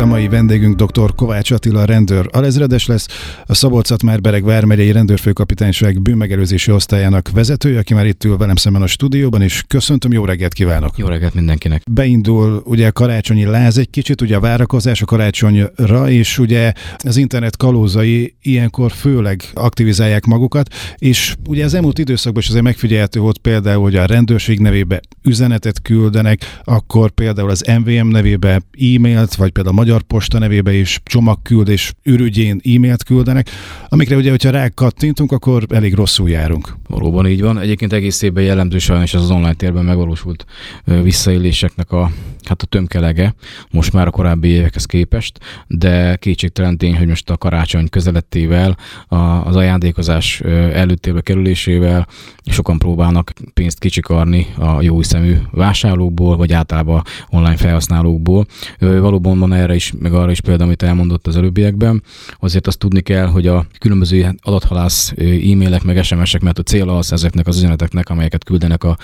A 0.00 0.06
mai 0.06 0.28
vendégünk 0.28 0.82
dr. 0.82 1.14
Kovács 1.14 1.50
Attila 1.50 1.84
rendőr 1.84 2.28
alezredes 2.32 2.86
lesz, 2.86 3.06
a 3.46 3.54
szabolcs 3.54 4.02
már 4.04 4.20
bereg 4.20 4.44
vármegyei 4.44 4.92
rendőrfőkapitányság 4.92 6.02
bűnmegelőzési 6.02 6.72
osztályának 6.72 7.30
vezetője, 7.30 7.78
aki 7.78 7.94
már 7.94 8.06
itt 8.06 8.24
ül 8.24 8.36
velem 8.36 8.56
szemben 8.56 8.82
a 8.82 8.86
stúdióban, 8.86 9.42
és 9.42 9.64
köszöntöm, 9.66 10.12
jó 10.12 10.24
reggelt 10.24 10.52
kívánok! 10.52 10.98
Jó 10.98 11.06
reggelt 11.06 11.34
mindenkinek! 11.34 11.82
Beindul 11.90 12.62
ugye 12.64 12.86
a 12.86 12.92
karácsonyi 12.92 13.44
láz 13.44 13.78
egy 13.78 13.90
kicsit, 13.90 14.20
ugye 14.20 14.36
a 14.36 14.40
várakozás 14.40 15.02
a 15.02 15.04
karácsonyra, 15.04 16.10
és 16.10 16.38
ugye 16.38 16.72
az 16.98 17.16
internet 17.16 17.56
kalózai 17.56 18.34
ilyenkor 18.42 18.92
főleg 18.92 19.42
aktivizálják 19.54 20.24
magukat, 20.24 20.74
és 20.98 21.34
ugye 21.48 21.64
az 21.64 21.74
elmúlt 21.74 21.98
időszakban 21.98 22.42
is 22.42 22.48
azért 22.48 22.64
megfigyelhető 22.64 23.20
volt 23.20 23.38
például, 23.38 23.82
hogy 23.82 23.96
a 23.96 24.06
rendőrség 24.06 24.60
nevébe 24.60 25.00
üzenetet 25.22 25.82
küldenek, 25.82 26.60
akkor 26.64 27.10
például 27.10 27.50
az 27.50 27.64
MVM 27.78 28.08
nevébe 28.08 28.60
e-mailt, 28.94 29.34
vagy 29.34 29.50
például 29.50 29.76
a 29.76 29.78
Magyar 29.78 29.89
Magyar 29.90 30.06
Posta 30.06 30.38
nevébe 30.38 30.72
is 30.72 31.00
csomagküldés 31.04 31.92
ürügyén 32.02 32.60
e-mailt 32.64 33.02
küldenek, 33.04 33.50
amikre 33.88 34.16
ugye, 34.16 34.30
hogyha 34.30 34.50
rákattintunk, 34.50 35.32
akkor 35.32 35.66
elég 35.68 35.94
rosszul 35.94 36.30
járunk. 36.30 36.76
Valóban 36.88 37.26
így 37.26 37.40
van. 37.40 37.58
Egyébként 37.58 37.92
egész 37.92 38.22
évben 38.22 38.44
jellemző 38.44 38.78
sajnos 38.78 39.14
az 39.14 39.30
online 39.30 39.52
térben 39.52 39.84
megvalósult 39.84 40.44
visszaéléseknek 41.02 41.92
a, 41.92 42.10
hát 42.44 42.62
a 42.62 42.66
tömkelege, 42.66 43.34
most 43.70 43.92
már 43.92 44.06
a 44.06 44.10
korábbi 44.10 44.48
évekhez 44.48 44.84
képest, 44.84 45.38
de 45.66 46.16
kétségtelen 46.16 46.78
tény, 46.78 46.96
hogy 46.96 47.06
most 47.06 47.30
a 47.30 47.36
karácsony 47.36 47.88
közelettével, 47.88 48.76
az 49.44 49.56
ajándékozás 49.56 50.40
előtérbe 50.72 51.20
kerülésével 51.20 52.06
sokan 52.44 52.78
próbálnak 52.78 53.32
pénzt 53.54 53.78
kicsikarni 53.78 54.46
a 54.58 54.82
jó 54.82 55.02
szemű 55.02 55.36
vásárlókból, 55.50 56.36
vagy 56.36 56.52
általában 56.52 57.02
online 57.28 57.56
felhasználókból. 57.56 58.46
Valóban 58.78 59.38
van 59.38 59.52
erre 59.52 59.78
is, 59.80 59.92
meg 59.98 60.12
arra 60.12 60.30
is 60.30 60.40
példa, 60.40 60.64
amit 60.64 60.82
elmondott 60.82 61.26
az 61.26 61.36
előbbiekben. 61.36 62.02
Azért 62.38 62.66
azt 62.66 62.78
tudni 62.78 63.00
kell, 63.00 63.26
hogy 63.26 63.46
a 63.46 63.66
különböző 63.78 64.34
adathalász 64.40 65.12
e-mailek, 65.16 65.82
meg 65.82 66.04
SMS-ek, 66.04 66.40
mert 66.40 66.58
a 66.58 66.62
cél 66.62 66.88
az 66.88 67.12
ezeknek 67.12 67.46
az 67.46 67.56
üzeneteknek, 67.56 68.08
amelyeket 68.08 68.44
küldenek 68.44 68.84
a 68.84 68.96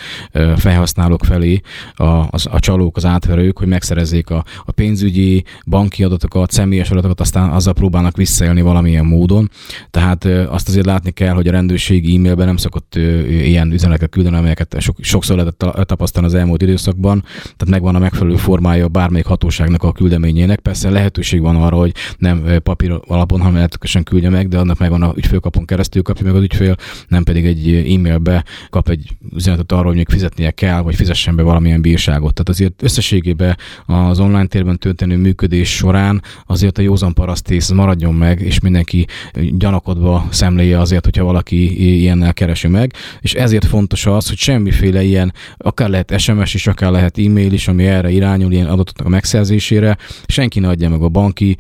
felhasználók 0.56 1.24
felé 1.24 1.60
a, 1.94 2.04
a, 2.04 2.30
a 2.44 2.58
csalók, 2.58 2.97
az 2.97 3.04
átverők, 3.04 3.58
hogy 3.58 3.69
megszerezzék 3.69 4.30
a, 4.30 4.44
a 4.64 4.72
pénzügyi, 4.72 5.44
banki 5.66 6.04
adatokat, 6.04 6.50
személyes 6.50 6.91
adatokat, 6.91 7.20
aztán 7.20 7.50
azzal 7.50 7.72
próbálnak 7.72 8.16
visszaélni 8.16 8.60
valamilyen 8.60 9.06
módon. 9.06 9.50
Tehát 9.91 10.24
azt 10.24 10.69
azért 10.69 10.86
látni 10.86 11.10
kell, 11.10 11.34
hogy 11.34 11.48
a 11.48 11.50
rendőrség 11.50 12.14
e-mailben 12.14 12.47
nem 12.47 12.56
szokott 12.56 12.94
ilyen 13.28 13.72
üzeneteket 13.72 14.10
küldeni, 14.10 14.36
amelyeket 14.36 14.77
sok, 14.80 14.97
sokszor 15.00 15.36
lehetett 15.36 15.86
tapasztalni 15.86 16.28
az 16.28 16.34
elmúlt 16.34 16.62
időszakban. 16.62 17.24
Tehát 17.42 17.69
megvan 17.69 17.94
a 17.94 17.98
megfelelő 17.98 18.36
formája 18.36 18.88
bármelyik 18.88 19.27
hatóságnak 19.27 19.82
a 19.82 19.92
küldeményének. 19.92 20.60
Persze 20.67 20.91
lehetőség 20.91 21.41
van 21.41 21.56
arra, 21.56 21.77
hogy 21.77 21.95
nem 22.19 22.45
papír 22.62 23.00
alapon, 23.06 23.41
hanem 23.41 23.55
lehetősen 23.55 24.03
küldje 24.03 24.31
meg, 24.31 24.48
de 24.48 24.59
annak 24.59 24.78
megvan 24.78 25.03
a 25.03 25.12
ügyfélkapon 25.17 25.64
keresztül 25.64 26.03
kapja 26.03 26.27
meg 26.27 26.34
az 26.34 26.42
ügyfél, 26.42 26.77
nem 27.09 27.22
pedig 27.22 27.47
egy 27.47 27.92
e-mailbe 27.95 28.45
kap 28.70 28.89
egy 28.89 29.17
üzenetet 29.34 29.72
arról, 29.72 29.87
hogy 29.87 29.97
még 29.97 30.09
fizetnie 30.09 30.50
kell, 30.50 30.81
vagy 30.81 30.94
fizessen 30.94 31.37
be 31.37 31.42
valamilyen 31.42 31.81
bírságot. 31.81 32.33
Tehát 32.34 32.48
azért 32.48 32.83
összességében 32.83 33.56
az 33.87 34.20
online 34.20 34.47
térben 34.47 34.78
történő 34.78 35.17
működés 35.17 35.75
során 35.75 36.22
azért 36.47 36.78
a 36.78 36.83
józan 36.83 37.14
parasztész 37.14 37.70
maradjon 37.70 38.14
meg, 38.14 38.41
és 38.41 38.61
mindenki 38.61 39.06
gyanakodva 39.50 40.27
szemléje 40.31 40.81
azért, 40.81 41.05
hogyha 41.05 41.25
valaki 41.25 41.87
ilyennel 41.98 42.34
keresi 42.34 42.69
meg, 42.69 42.92
és 43.20 43.34
ezért 43.34 43.64
fontos 43.64 44.06
az, 44.06 44.28
hogy 44.28 44.39
semmiféle 44.39 45.03
ilyen, 45.03 45.33
akár 45.56 45.89
lehet 45.89 46.19
SMS 46.19 46.55
is, 46.55 46.67
akár 46.67 46.91
lehet 46.91 47.19
e-mail 47.19 47.53
is, 47.53 47.69
ami 47.69 47.87
erre 47.87 48.11
irányul, 48.11 48.53
ilyen 48.53 48.67
adatoknak 48.67 49.06
a 49.06 49.11
megszerzésére, 49.11 49.97
senki 50.27 50.56
ne 50.61 50.69
adja 50.69 50.89
meg 50.89 51.03
a 51.03 51.09
banki 51.09 51.56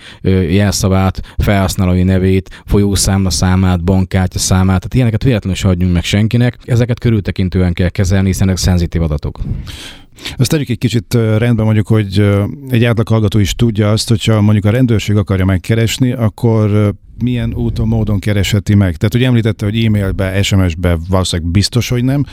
jelszavát, 0.48 1.34
felhasználói 1.38 2.02
nevét, 2.02 2.62
folyószámla 2.64 3.30
számát, 3.30 3.84
bankkártya 3.84 4.38
számát, 4.38 4.66
tehát 4.66 4.94
ilyeneket 4.94 5.22
véletlenül 5.22 5.58
se 5.58 5.68
adjunk 5.68 5.92
meg 5.92 6.04
senkinek. 6.04 6.58
Ezeket 6.64 7.00
körültekintően 7.00 7.72
kell 7.72 7.88
kezelni, 7.88 8.26
hiszen 8.26 8.48
ezek 8.48 8.58
szenzitív 8.60 9.02
adatok. 9.02 9.38
Azt 10.36 10.50
tegyük 10.50 10.68
egy 10.68 10.78
kicsit 10.78 11.14
rendben, 11.14 11.64
mondjuk, 11.64 11.86
hogy 11.86 12.36
egy 12.68 12.84
átlag 12.84 13.08
hallgató 13.08 13.38
is 13.38 13.54
tudja 13.54 13.90
azt, 13.90 14.08
hogyha 14.08 14.40
mondjuk 14.40 14.64
a 14.64 14.70
rendőrség 14.70 15.16
akarja 15.16 15.44
megkeresni, 15.44 16.12
akkor 16.12 16.94
milyen 17.22 17.54
úton, 17.54 17.88
módon 17.88 18.18
keresheti 18.18 18.74
meg? 18.74 18.96
Tehát, 18.96 19.12
hogy 19.12 19.22
említette, 19.22 19.64
hogy 19.64 19.84
e-mailbe, 19.84 20.42
SMS-be 20.42 20.98
valószínűleg 21.08 21.50
biztos, 21.50 21.88
hogy 21.88 22.04
nem. 22.04 22.24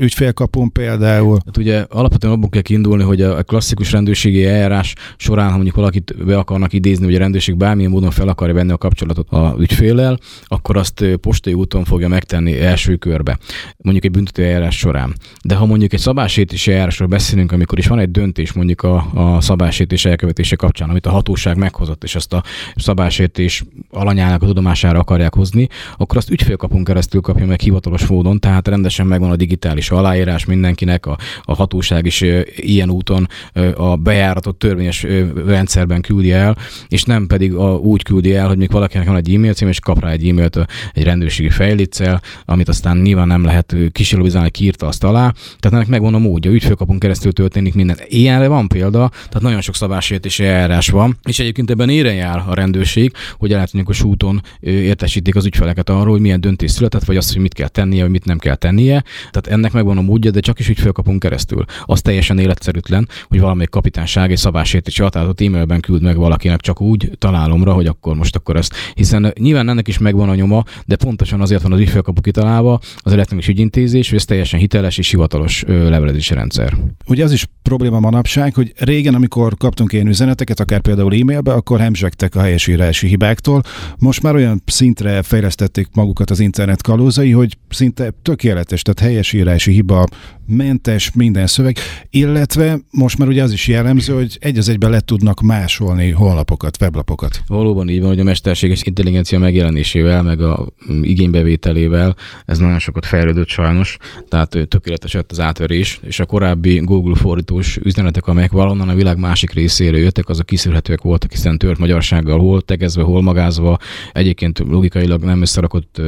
Ügyfélkapun 0.00 0.72
például. 0.72 1.38
Hát 1.46 1.56
ugye 1.56 1.84
alapvetően 1.88 2.32
abból 2.32 2.48
kell 2.48 2.62
kiindulni, 2.62 3.02
hogy 3.02 3.22
a 3.22 3.42
klasszikus 3.42 3.92
rendőrségi 3.92 4.44
eljárás 4.46 4.94
során, 5.16 5.48
ha 5.48 5.54
mondjuk 5.54 5.76
valakit 5.76 6.24
be 6.24 6.38
akarnak 6.38 6.72
idézni, 6.72 7.04
vagy 7.04 7.14
a 7.14 7.18
rendőrség 7.18 7.56
bármilyen 7.56 7.90
módon 7.90 8.10
fel 8.10 8.28
akarja 8.28 8.54
venni 8.54 8.72
a 8.72 8.76
kapcsolatot 8.76 9.28
a 9.30 9.56
ügyféllel, 9.58 10.18
akkor 10.44 10.76
azt 10.76 11.04
postai 11.20 11.52
úton 11.52 11.84
fogja 11.84 12.08
megtenni 12.08 12.60
első 12.60 12.96
körbe, 12.96 13.38
mondjuk 13.76 14.04
egy 14.04 14.10
büntető 14.10 14.42
eljárás 14.44 14.76
során. 14.76 15.14
De 15.42 15.54
ha 15.54 15.66
mondjuk 15.66 15.92
egy 15.92 16.00
szabásértési 16.00 16.70
eljárásról 16.70 17.08
beszélünk, 17.08 17.52
amikor 17.52 17.78
is 17.78 17.86
van 17.86 17.98
egy 17.98 18.10
döntés 18.10 18.52
mondjuk 18.52 18.82
a, 18.82 19.06
a 19.14 19.40
szabásértés 19.40 20.04
elkövetése 20.04 20.56
kapcsán, 20.56 20.90
amit 20.90 21.06
a 21.06 21.10
hatóság 21.10 21.56
meghozott, 21.56 22.04
és 22.04 22.14
azt 22.14 22.32
a 22.32 22.42
szabásértés 22.76 23.64
alanyának 24.04 24.42
a 24.42 24.46
tudomására 24.46 24.98
akarják 24.98 25.34
hozni, 25.34 25.68
akkor 25.96 26.16
azt 26.16 26.30
ügyfélkapunk 26.30 26.86
keresztül 26.86 27.20
kapja 27.20 27.46
meg 27.46 27.60
hivatalos 27.60 28.06
módon, 28.06 28.38
tehát 28.38 28.68
rendesen 28.68 29.06
megvan 29.06 29.30
a 29.30 29.36
digitális 29.36 29.90
aláírás 29.90 30.44
mindenkinek, 30.44 31.06
a, 31.06 31.16
a 31.42 31.54
hatóság 31.54 32.06
is 32.06 32.24
ilyen 32.56 32.90
úton 32.90 33.28
a 33.74 33.96
bejáratott 33.96 34.58
törvényes 34.58 35.06
rendszerben 35.46 36.00
küldi 36.00 36.32
el, 36.32 36.56
és 36.88 37.02
nem 37.02 37.26
pedig 37.26 37.54
a, 37.54 37.74
úgy 37.74 38.02
küldi 38.02 38.34
el, 38.34 38.48
hogy 38.48 38.56
még 38.56 38.70
valakinek 38.70 39.06
van 39.06 39.16
egy 39.16 39.34
e-mail 39.34 39.54
cím, 39.54 39.68
és 39.68 39.80
kap 39.80 40.00
rá 40.00 40.10
egy 40.10 40.28
e-mailt 40.28 40.66
egy 40.92 41.04
rendőrségi 41.04 41.50
fejléccel, 41.50 42.22
amit 42.44 42.68
aztán 42.68 42.96
nyilván 42.96 43.26
nem 43.26 43.44
lehet 43.44 43.76
kísérőbizálni, 43.92 44.50
kiírta 44.50 44.86
azt 44.86 45.04
alá. 45.04 45.32
Tehát 45.58 45.76
ennek 45.76 45.86
megvan 45.86 46.14
a 46.14 46.18
módja, 46.18 46.50
ügyfélkapunk 46.50 46.98
keresztül 46.98 47.32
történik 47.32 47.74
minden. 47.74 47.96
Ilyenre 48.08 48.48
van 48.48 48.68
példa, 48.68 49.08
tehát 49.08 49.40
nagyon 49.40 49.60
sok 49.60 49.74
szabásértési 49.74 50.44
eljárás 50.44 50.88
van, 50.88 51.18
és 51.22 51.38
egyébként 51.38 51.70
ebben 51.70 51.88
éren 51.88 52.14
jár 52.14 52.42
a 52.46 52.54
rendőrség, 52.54 53.12
hogy 53.38 53.52
elátnyunk 53.52 53.88
elektronikus 53.94 54.02
úton 54.02 54.42
értesítik 54.60 55.36
az 55.36 55.46
ügyfeleket 55.46 55.90
arról, 55.90 56.12
hogy 56.12 56.20
milyen 56.20 56.40
döntés 56.40 56.70
született, 56.70 57.04
vagy 57.04 57.16
azt, 57.16 57.32
hogy 57.32 57.42
mit 57.42 57.54
kell 57.54 57.68
tennie, 57.68 58.02
vagy 58.02 58.10
mit 58.10 58.24
nem 58.24 58.38
kell 58.38 58.54
tennie. 58.54 59.02
Tehát 59.30 59.46
ennek 59.46 59.72
megvan 59.72 59.98
a 59.98 60.02
módja, 60.02 60.30
de 60.30 60.40
csak 60.40 60.58
is 60.58 60.68
ügyfélkapunk 60.68 61.20
keresztül. 61.20 61.64
Az 61.84 62.00
teljesen 62.00 62.38
életszerűtlen, 62.38 63.08
hogy 63.28 63.40
valamelyik 63.40 63.70
kapitányság 63.70 64.30
egy 64.30 64.36
szabásértési 64.36 65.02
határozatot 65.02 65.46
e-mailben 65.46 65.80
küld 65.80 66.02
meg 66.02 66.16
valakinek 66.16 66.60
csak 66.60 66.80
úgy 66.80 67.10
találomra, 67.18 67.72
hogy 67.72 67.86
akkor 67.86 68.14
most 68.14 68.36
akkor 68.36 68.56
ezt. 68.56 68.74
Hiszen 68.94 69.32
nyilván 69.38 69.68
ennek 69.68 69.88
is 69.88 69.98
megvan 69.98 70.28
a 70.28 70.34
nyoma, 70.34 70.62
de 70.86 70.96
pontosan 70.96 71.40
azért 71.40 71.62
van 71.62 71.72
az 71.72 71.80
ügyfélkapu 71.80 72.20
kitalálva, 72.20 72.80
az 72.96 73.12
elektronikus 73.12 73.50
ügyintézés, 73.50 74.08
hogy 74.08 74.18
ez 74.18 74.24
teljesen 74.24 74.60
hiteles 74.60 74.98
és 74.98 75.10
hivatalos 75.10 75.64
levelezési 75.66 76.34
rendszer. 76.34 76.76
Ugye 77.06 77.24
az 77.24 77.32
is 77.32 77.46
probléma 77.62 78.00
manapság, 78.00 78.54
hogy 78.54 78.72
régen, 78.76 79.14
amikor 79.14 79.56
kaptunk 79.56 79.92
ilyen 79.92 80.06
üzeneteket, 80.06 80.60
akár 80.60 80.80
például 80.80 81.14
e-mailbe, 81.14 81.52
akkor 81.52 81.80
hemzsegtek 81.80 82.34
a 82.34 82.40
helyesírási 82.40 83.06
hibáktól. 83.06 83.62
Most 83.98 84.22
már 84.22 84.34
olyan 84.34 84.62
szintre 84.66 85.22
fejlesztették 85.22 85.88
magukat 85.94 86.30
az 86.30 86.40
internet 86.40 86.82
kalózai, 86.82 87.30
hogy 87.30 87.58
szinte 87.68 88.12
tökéletes, 88.22 88.82
tehát 88.82 89.10
helyesírási 89.10 89.72
hiba 89.72 90.06
mentes 90.46 91.12
minden 91.12 91.46
szöveg, 91.46 91.76
illetve 92.10 92.78
most 92.90 93.18
már 93.18 93.28
ugye 93.28 93.42
az 93.42 93.52
is 93.52 93.68
jellemző, 93.68 94.14
hogy 94.14 94.36
egy 94.40 94.58
az 94.58 94.68
egyben 94.68 94.90
le 94.90 95.00
tudnak 95.00 95.40
másolni 95.40 96.10
honlapokat, 96.10 96.76
weblapokat. 96.80 97.42
Valóban 97.46 97.88
így 97.88 98.00
van, 98.00 98.08
hogy 98.08 98.20
a 98.20 98.24
mesterséges 98.24 98.82
intelligencia 98.82 99.38
megjelenésével, 99.38 100.22
meg 100.22 100.40
a 100.40 100.66
mm, 100.92 101.02
igénybevételével 101.02 102.16
ez 102.46 102.58
nagyon 102.58 102.78
sokat 102.78 103.06
fejlődött 103.06 103.48
sajnos, 103.48 103.96
tehát 104.28 104.58
tökéletes 104.68 105.12
lett 105.12 105.30
az 105.30 105.40
átverés, 105.40 106.00
és 106.02 106.20
a 106.20 106.26
korábbi 106.26 106.78
Google 106.78 107.14
fordítós 107.14 107.76
üzenetek, 107.82 108.26
amelyek 108.26 108.52
valahonnan 108.52 108.88
a 108.88 108.94
világ 108.94 109.18
másik 109.18 109.52
részére 109.52 109.98
jöttek, 109.98 110.28
azok 110.28 110.46
kiszűrhetőek 110.46 111.02
voltak, 111.02 111.30
hiszen 111.30 111.58
tört 111.58 111.78
magyarsággal, 111.78 112.38
hol 112.38 112.62
tegezve, 112.62 113.02
hol 113.02 113.22
magázva, 113.22 113.78
egyébként 114.12 114.58
logikailag 114.58 115.22
nem 115.22 115.40
összerakott 115.40 116.00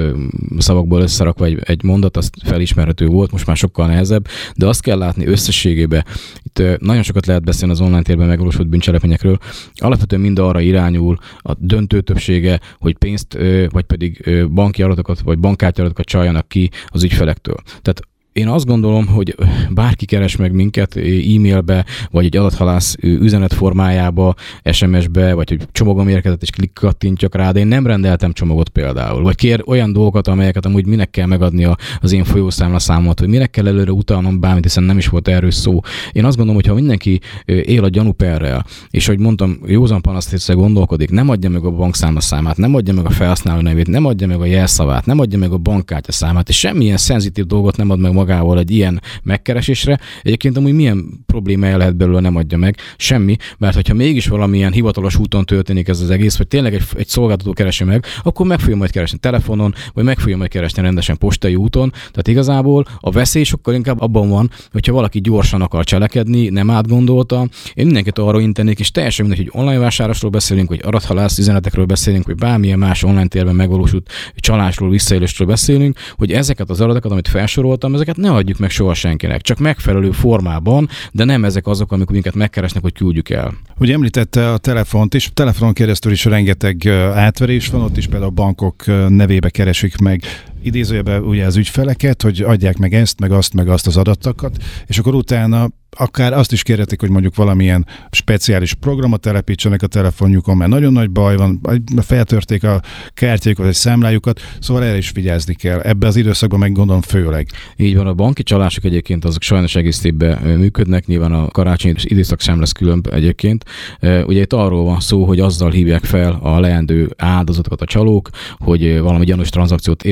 szavakból 0.59 1.01
összerakva 1.01 1.45
egy, 1.45 1.59
egy 1.65 1.83
mondat, 1.83 2.17
az 2.17 2.31
felismerhető 2.45 3.07
volt, 3.07 3.33
most 3.33 3.47
már 3.47 3.57
sokkal 3.57 3.87
nehezebb, 3.87 4.26
de 4.55 4.67
azt 4.67 4.83
kell 4.83 4.99
látni 4.99 5.27
összességében, 5.27 6.05
itt 6.43 6.63
nagyon 6.79 7.03
sokat 7.03 7.27
lehet 7.27 7.45
beszélni 7.45 7.73
az 7.73 7.81
online 7.81 8.03
térben 8.03 8.29
megvalósult 8.29 8.69
bűncselekményekről, 8.69 9.39
alapvetően 9.75 10.23
mind 10.23 10.39
arra 10.39 10.61
irányul 10.61 11.19
a 11.39 11.55
döntő 11.59 12.01
többsége, 12.01 12.61
hogy 12.79 12.97
pénzt, 12.97 13.39
vagy 13.71 13.85
pedig 13.85 14.31
banki 14.51 14.83
adatokat, 14.83 15.21
vagy 15.21 15.39
bankkártya 15.39 15.81
adatokat 15.81 16.07
csaljanak 16.07 16.49
ki 16.49 16.71
az 16.87 17.03
ügyfelektől. 17.03 17.57
Tehát 17.83 18.03
én 18.37 18.49
azt 18.49 18.67
gondolom, 18.67 19.07
hogy 19.07 19.35
bárki 19.71 20.05
keres 20.05 20.37
meg 20.37 20.53
minket 20.53 20.97
e-mailbe, 20.97 21.85
vagy 22.11 22.25
egy 22.25 22.37
adathalász 22.37 22.97
üzenet 23.01 23.53
formájába, 23.53 24.35
SMS-be, 24.73 25.35
vagy 25.35 25.49
hogy 25.49 25.67
csomagom 25.73 26.09
érkezett, 26.09 26.43
és 26.43 26.51
klik 26.51 26.73
kattintjak 26.73 27.35
rá, 27.35 27.51
de 27.51 27.59
én 27.59 27.67
nem 27.67 27.87
rendeltem 27.87 28.33
csomagot 28.33 28.69
például. 28.69 29.23
Vagy 29.23 29.35
kér 29.35 29.63
olyan 29.67 29.93
dolgokat, 29.93 30.29
amelyeket 30.29 30.67
amúgy 30.67 30.87
minek 30.87 31.11
kell 31.11 31.27
megadni 31.27 31.69
az 32.01 32.13
én 32.13 32.25
folyószámla 32.25 32.79
számot, 32.79 33.19
hogy 33.19 33.29
minek 33.29 33.51
kell 33.51 33.67
előre 33.67 33.93
utalnom 33.93 34.41
bármit, 34.41 34.63
hiszen 34.63 34.83
nem 34.83 34.99
is 34.99 35.09
volt 35.09 35.29
erről 35.29 35.51
szó. 35.51 35.81
Én 36.13 36.25
azt 36.25 36.37
gondolom, 36.37 36.61
hogy 36.61 36.71
ha 36.71 36.75
mindenki 36.75 37.21
él 37.45 37.85
a 37.85 37.89
gyanúperrel, 37.89 38.67
és 38.91 39.07
hogy 39.07 39.19
mondtam, 39.19 39.59
józan 39.67 40.01
panaszt 40.01 40.55
gondolkodik, 40.55 41.11
nem 41.11 41.29
adja 41.29 41.51
meg 41.51 41.65
a 41.65 41.71
bankszámla 41.71 42.21
számát, 42.21 42.57
nem 42.57 42.75
adja 42.75 42.95
meg 42.95 43.05
a 43.05 43.11
felhasználó 43.11 43.61
nevét, 43.61 43.89
nem 43.89 44.05
adja 44.05 44.27
meg 44.27 44.41
a 44.41 44.45
jelszavát, 44.45 45.07
nem 45.07 45.19
adja 45.19 45.39
meg 45.39 45.53
a 45.53 45.59
bankkártya 45.59 46.13
számát, 46.13 46.49
és 46.49 46.59
semmilyen 46.59 46.97
szenzitív 46.97 47.47
dolgot 47.47 47.77
nem 47.77 47.91
ad 47.91 47.99
meg 47.99 48.13
magával 48.27 48.59
egy 48.59 48.71
ilyen 48.71 49.01
megkeresésre. 49.23 49.99
Egyébként 50.23 50.57
amúgy 50.57 50.73
milyen 50.73 51.25
problémája 51.27 51.77
lehet 51.77 51.97
belőle 51.97 52.21
nem 52.21 52.37
adja 52.37 52.59
meg? 52.59 52.77
Semmi, 52.97 53.37
mert 53.59 53.75
hogyha 53.75 53.95
mégis 53.95 54.27
valamilyen 54.27 54.73
hivatalos 54.73 55.17
úton 55.17 55.45
történik 55.45 55.89
ez 55.89 56.01
az 56.01 56.11
egész, 56.11 56.37
vagy 56.37 56.49
tényleg 56.49 56.75
egy, 56.75 56.83
egy 56.97 57.09
szolgáltató 57.09 57.53
keresi 57.53 57.85
meg, 57.85 58.05
akkor 58.23 58.47
meg 58.47 58.59
fogja 58.59 58.77
majd 58.77 58.91
keresni 58.91 59.19
telefonon, 59.19 59.75
vagy 59.95 60.05
meg 60.05 60.19
fogja 60.19 60.37
majd 60.37 60.51
keresni 60.51 60.83
rendesen 60.83 61.19
postai 61.19 61.55
úton. 61.55 61.91
Tehát 61.91 62.29
igazából 62.29 62.85
a 63.01 63.11
veszély 63.11 63.43
sokkal 63.43 63.75
inkább 63.75 64.01
abban 64.01 64.29
van, 64.29 64.51
hogyha 64.73 64.93
valaki 64.93 65.21
gyorsan 65.21 65.63
akar 65.63 65.85
cselekedni, 65.85 66.49
nem 66.49 66.71
átgondolta. 66.71 67.49
Én 67.75 67.85
mindenkit 67.85 68.19
arra 68.19 68.41
intenék, 68.41 68.79
és 68.79 68.91
teljesen 68.91 69.27
mindegy, 69.27 69.49
hogy 69.51 69.61
online 69.63 69.79
vásárlásról 69.79 70.31
beszélünk, 70.31 70.69
vagy 70.69 70.81
arathalász 70.83 71.39
üzenetekről 71.39 71.85
beszélünk, 71.85 72.27
vagy 72.27 72.35
bármilyen 72.35 72.79
más 72.79 73.03
online 73.03 73.27
térben 73.27 73.55
megvalósult 73.55 74.11
csalásról, 74.37 74.91
visszaélésről 74.91 75.47
beszélünk, 75.47 75.99
hogy 76.17 76.33
ezeket 76.33 76.71
az 76.71 76.81
adatokat, 76.81 77.13
amit 77.13 77.29
felsoroltam, 77.29 77.95
ezeket 77.95 78.16
ne 78.17 78.33
adjuk 78.33 78.59
meg 78.59 78.71
soha 78.71 78.95
senkinek, 78.95 79.41
csak 79.41 79.59
megfelelő 79.59 80.11
formában, 80.11 80.89
de 81.13 81.25
nem 81.25 81.45
ezek 81.45 81.67
azok, 81.67 81.93
amik 81.93 82.09
minket 82.09 82.35
megkeresnek, 82.35 82.83
hogy 82.83 82.93
küldjük 82.93 83.31
el. 83.31 83.55
Ugye 83.79 83.93
említette 83.93 84.53
a 84.53 84.59
telefont 84.59 85.15
is, 85.15 85.31
telefonon 85.35 85.75
keresztül 85.75 86.13
is 86.13 86.25
rengeteg 86.25 86.87
átverés 87.15 87.69
van, 87.69 87.81
ott 87.81 87.97
is 87.97 88.07
például 88.07 88.31
a 88.31 88.35
bankok 88.35 88.85
nevébe 89.09 89.51
keresik 89.51 89.97
meg 89.97 90.23
idézőjebe 90.67 91.21
ugye 91.21 91.47
az 91.47 91.57
ügyfeleket, 91.57 92.23
hogy 92.23 92.41
adják 92.41 92.77
meg 92.77 92.95
ezt, 92.95 93.21
meg 93.21 93.33
azt, 93.33 93.55
meg 93.55 93.69
azt 93.69 93.87
az 93.87 93.97
adatokat, 93.97 94.57
és 94.87 94.99
akkor 94.99 95.15
utána 95.15 95.69
akár 95.99 96.33
azt 96.33 96.53
is 96.53 96.63
kérhetik, 96.63 97.01
hogy 97.01 97.11
mondjuk 97.11 97.35
valamilyen 97.35 97.87
speciális 98.11 98.75
programot 98.75 99.21
telepítsenek 99.21 99.83
a 99.83 99.87
telefonjukon, 99.87 100.57
mert 100.57 100.71
nagyon 100.71 100.93
nagy 100.93 101.11
baj 101.11 101.37
van, 101.37 101.61
feltörték 101.97 102.65
a 102.65 102.81
kártyájukat, 103.15 103.65
vagy 103.65 103.75
számlájukat, 103.75 104.41
szóval 104.61 104.85
erre 104.85 104.97
is 104.97 105.11
vigyázni 105.11 105.55
kell. 105.55 105.81
Ebbe 105.81 106.07
az 106.07 106.17
időszakban 106.17 106.59
meg 106.59 106.73
gondolom 106.73 107.03
főleg. 107.03 107.49
Így 107.77 107.97
van, 107.97 108.07
a 108.07 108.15
banki 108.15 108.43
csalások 108.43 108.85
egyébként 108.85 109.25
azok 109.25 109.43
sajnos 109.43 109.75
egész 109.75 110.05
évben 110.05 110.43
működnek, 110.43 111.07
nyilván 111.07 111.33
a 111.33 111.49
karácsonyi 111.49 111.95
időszak 111.99 112.41
sem 112.41 112.61
lesz 112.61 112.73
külön 112.73 113.01
egyébként. 113.11 113.65
Ugye 114.03 114.41
itt 114.41 114.53
arról 114.53 114.85
van 114.85 115.01
szó, 115.01 115.25
hogy 115.25 115.41
azzal 115.41 115.71
hívják 115.71 116.05
fel 116.05 116.39
a 116.43 116.61
leendő 116.61 117.11
áldozatokat 117.17 117.81
a 117.81 117.87
csalók, 117.87 118.31
hogy 118.59 119.01
valami 119.01 119.25
gyanús 119.25 119.49
tranzakciót 119.49 120.05